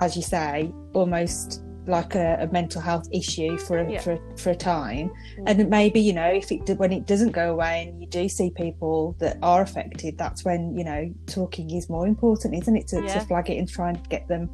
as 0.00 0.14
you 0.14 0.22
say, 0.22 0.72
almost 0.92 1.62
like 1.86 2.14
a, 2.14 2.38
a 2.40 2.46
mental 2.52 2.80
health 2.80 3.06
issue 3.12 3.58
for 3.58 3.78
a, 3.78 3.92
Yeah. 3.92 4.00
for 4.00 4.12
a, 4.12 4.36
for 4.36 4.50
a 4.50 4.54
time. 4.54 5.10
Mm. 5.38 5.44
And 5.46 5.70
maybe 5.70 6.00
you 6.00 6.12
know 6.12 6.26
if 6.28 6.50
it 6.50 6.68
when 6.78 6.92
it 6.92 7.06
doesn't 7.06 7.32
go 7.32 7.50
away 7.52 7.86
and 7.88 8.00
you 8.00 8.06
do 8.08 8.28
see 8.28 8.50
people 8.50 9.16
that 9.18 9.38
are 9.42 9.62
affected, 9.62 10.16
that's 10.16 10.44
when 10.44 10.76
you 10.76 10.84
know 10.84 11.12
talking 11.26 11.70
is 11.70 11.88
more 11.90 12.06
important, 12.06 12.54
isn't 12.54 12.76
it? 12.76 12.86
To, 12.88 13.02
Yeah. 13.02 13.14
to 13.14 13.20
flag 13.26 13.50
it 13.50 13.58
and 13.58 13.68
try 13.68 13.90
and 13.90 14.08
get 14.08 14.26
them, 14.28 14.48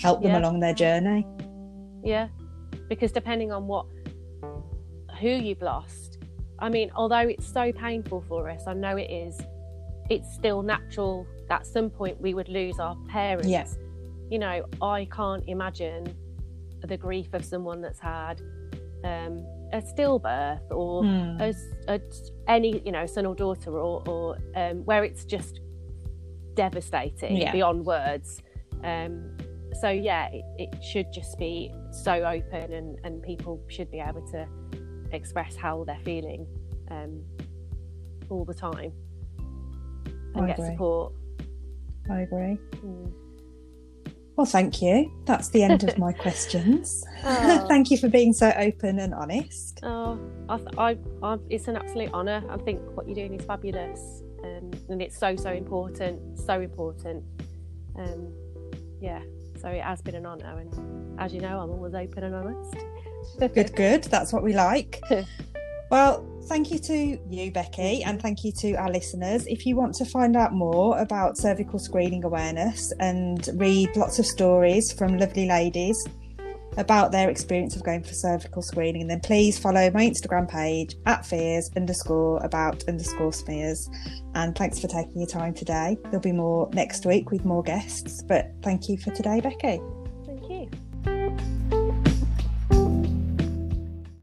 help 0.00 0.22
them 0.22 0.32
Yeah. 0.32 0.38
along 0.40 0.60
their 0.60 0.74
journey. 0.74 1.26
Yeah, 2.04 2.28
because 2.88 3.12
depending 3.12 3.52
on 3.52 3.66
what, 3.66 3.86
who 5.20 5.28
you've 5.28 5.62
lost, 5.62 6.18
I 6.58 6.68
mean, 6.68 6.90
although 6.94 7.28
it's 7.28 7.46
so 7.46 7.72
painful 7.72 8.24
for 8.28 8.48
us, 8.48 8.62
I 8.66 8.74
know 8.74 8.96
it 8.96 9.10
is. 9.10 9.40
It's 10.10 10.32
still 10.34 10.62
natural 10.62 11.26
that 11.48 11.60
at 11.60 11.66
some 11.66 11.90
point 11.90 12.20
we 12.20 12.34
would 12.34 12.48
lose 12.48 12.78
our 12.78 12.96
parents. 13.08 13.48
Yeah. 13.48 13.66
You 14.30 14.38
know, 14.38 14.64
I 14.80 15.06
can't 15.06 15.44
imagine 15.48 16.14
the 16.86 16.96
grief 16.96 17.32
of 17.32 17.44
someone 17.44 17.80
that's 17.80 18.00
had 18.00 18.40
um, 19.04 19.44
a 19.72 19.80
stillbirth 19.80 20.70
or 20.70 21.04
as 21.40 21.56
a, 21.88 22.00
any 22.48 22.80
you 22.84 22.92
know 22.92 23.06
son 23.06 23.26
or 23.26 23.34
daughter 23.34 23.70
or, 23.78 24.02
or 24.08 24.36
um, 24.56 24.84
where 24.84 25.04
it's 25.04 25.24
just 25.24 25.60
devastating 26.54 27.36
Yeah. 27.36 27.52
beyond 27.52 27.84
words 27.86 28.42
um, 28.84 29.36
so 29.80 29.88
yeah 29.88 30.28
it, 30.32 30.44
it 30.58 30.84
should 30.84 31.12
just 31.12 31.38
be 31.38 31.72
so 31.90 32.12
open 32.24 32.72
and, 32.72 32.98
and 33.04 33.22
people 33.22 33.62
should 33.68 33.90
be 33.90 34.00
able 34.00 34.26
to 34.28 34.46
express 35.12 35.56
how 35.56 35.84
they're 35.84 35.98
feeling 36.04 36.46
um, 36.90 37.22
all 38.28 38.44
the 38.44 38.54
time 38.54 38.92
and 40.34 40.44
I 40.44 40.46
get 40.48 40.58
agree. 40.58 40.70
support 40.70 41.12
I 42.10 42.20
agree. 42.22 42.58
Mm. 42.84 43.12
Well, 44.42 44.50
thank 44.50 44.82
you. 44.82 45.08
That's 45.24 45.50
the 45.50 45.62
end 45.62 45.84
of 45.84 45.96
my 46.06 46.12
questions. 46.12 47.04
Oh. 47.22 47.64
thank 47.68 47.92
you 47.92 47.96
for 47.96 48.08
being 48.08 48.32
so 48.32 48.52
open 48.56 48.98
and 48.98 49.14
honest. 49.14 49.78
Oh, 49.84 50.18
I, 50.48 50.58
I, 50.76 50.98
I, 51.22 51.38
it's 51.48 51.68
an 51.68 51.76
absolute 51.76 52.12
honour. 52.12 52.42
I 52.50 52.56
think 52.56 52.80
what 52.96 53.06
you're 53.06 53.14
doing 53.14 53.34
is 53.38 53.46
fabulous, 53.46 54.00
um, 54.42 54.72
and 54.88 55.00
it's 55.00 55.16
so 55.16 55.36
so 55.36 55.52
important, 55.52 56.40
so 56.40 56.60
important. 56.60 57.22
Um, 57.94 58.32
yeah, 59.00 59.22
So 59.60 59.68
it 59.68 59.84
has 59.84 60.02
been 60.02 60.16
an 60.16 60.26
honour, 60.26 60.58
and 60.58 61.20
as 61.20 61.32
you 61.32 61.40
know, 61.40 61.60
I'm 61.60 61.70
always 61.70 61.94
open 61.94 62.24
and 62.24 62.34
honest. 62.34 62.74
good, 63.54 63.76
good. 63.76 64.02
That's 64.02 64.32
what 64.32 64.42
we 64.42 64.54
like. 64.54 65.00
Well, 65.92 66.26
thank 66.44 66.70
you 66.70 66.78
to 66.78 67.18
you, 67.28 67.50
Becky, 67.50 68.02
and 68.02 68.18
thank 68.18 68.44
you 68.44 68.52
to 68.60 68.72
our 68.76 68.90
listeners. 68.90 69.46
If 69.46 69.66
you 69.66 69.76
want 69.76 69.94
to 69.96 70.06
find 70.06 70.38
out 70.38 70.54
more 70.54 70.98
about 70.98 71.36
cervical 71.36 71.78
screening 71.78 72.24
awareness 72.24 72.94
and 72.98 73.46
read 73.56 73.94
lots 73.94 74.18
of 74.18 74.24
stories 74.24 74.90
from 74.90 75.18
lovely 75.18 75.46
ladies 75.46 76.02
about 76.78 77.12
their 77.12 77.28
experience 77.28 77.76
of 77.76 77.84
going 77.84 78.02
for 78.02 78.14
cervical 78.14 78.62
screening, 78.62 79.06
then 79.06 79.20
please 79.20 79.58
follow 79.58 79.90
my 79.90 80.08
Instagram 80.08 80.48
page 80.48 80.96
at 81.04 81.26
fears 81.26 81.70
underscore 81.76 82.42
about 82.42 82.82
underscore 82.88 83.34
smears. 83.34 83.90
And 84.34 84.56
thanks 84.56 84.78
for 84.78 84.88
taking 84.88 85.18
your 85.18 85.28
time 85.28 85.52
today. 85.52 85.98
There'll 86.04 86.20
be 86.20 86.32
more 86.32 86.70
next 86.72 87.04
week 87.04 87.30
with 87.30 87.44
more 87.44 87.62
guests, 87.62 88.22
but 88.22 88.50
thank 88.62 88.88
you 88.88 88.96
for 88.96 89.10
today, 89.10 89.42
Becky. 89.42 89.78
Thank 90.24 90.48
you. 90.48 91.51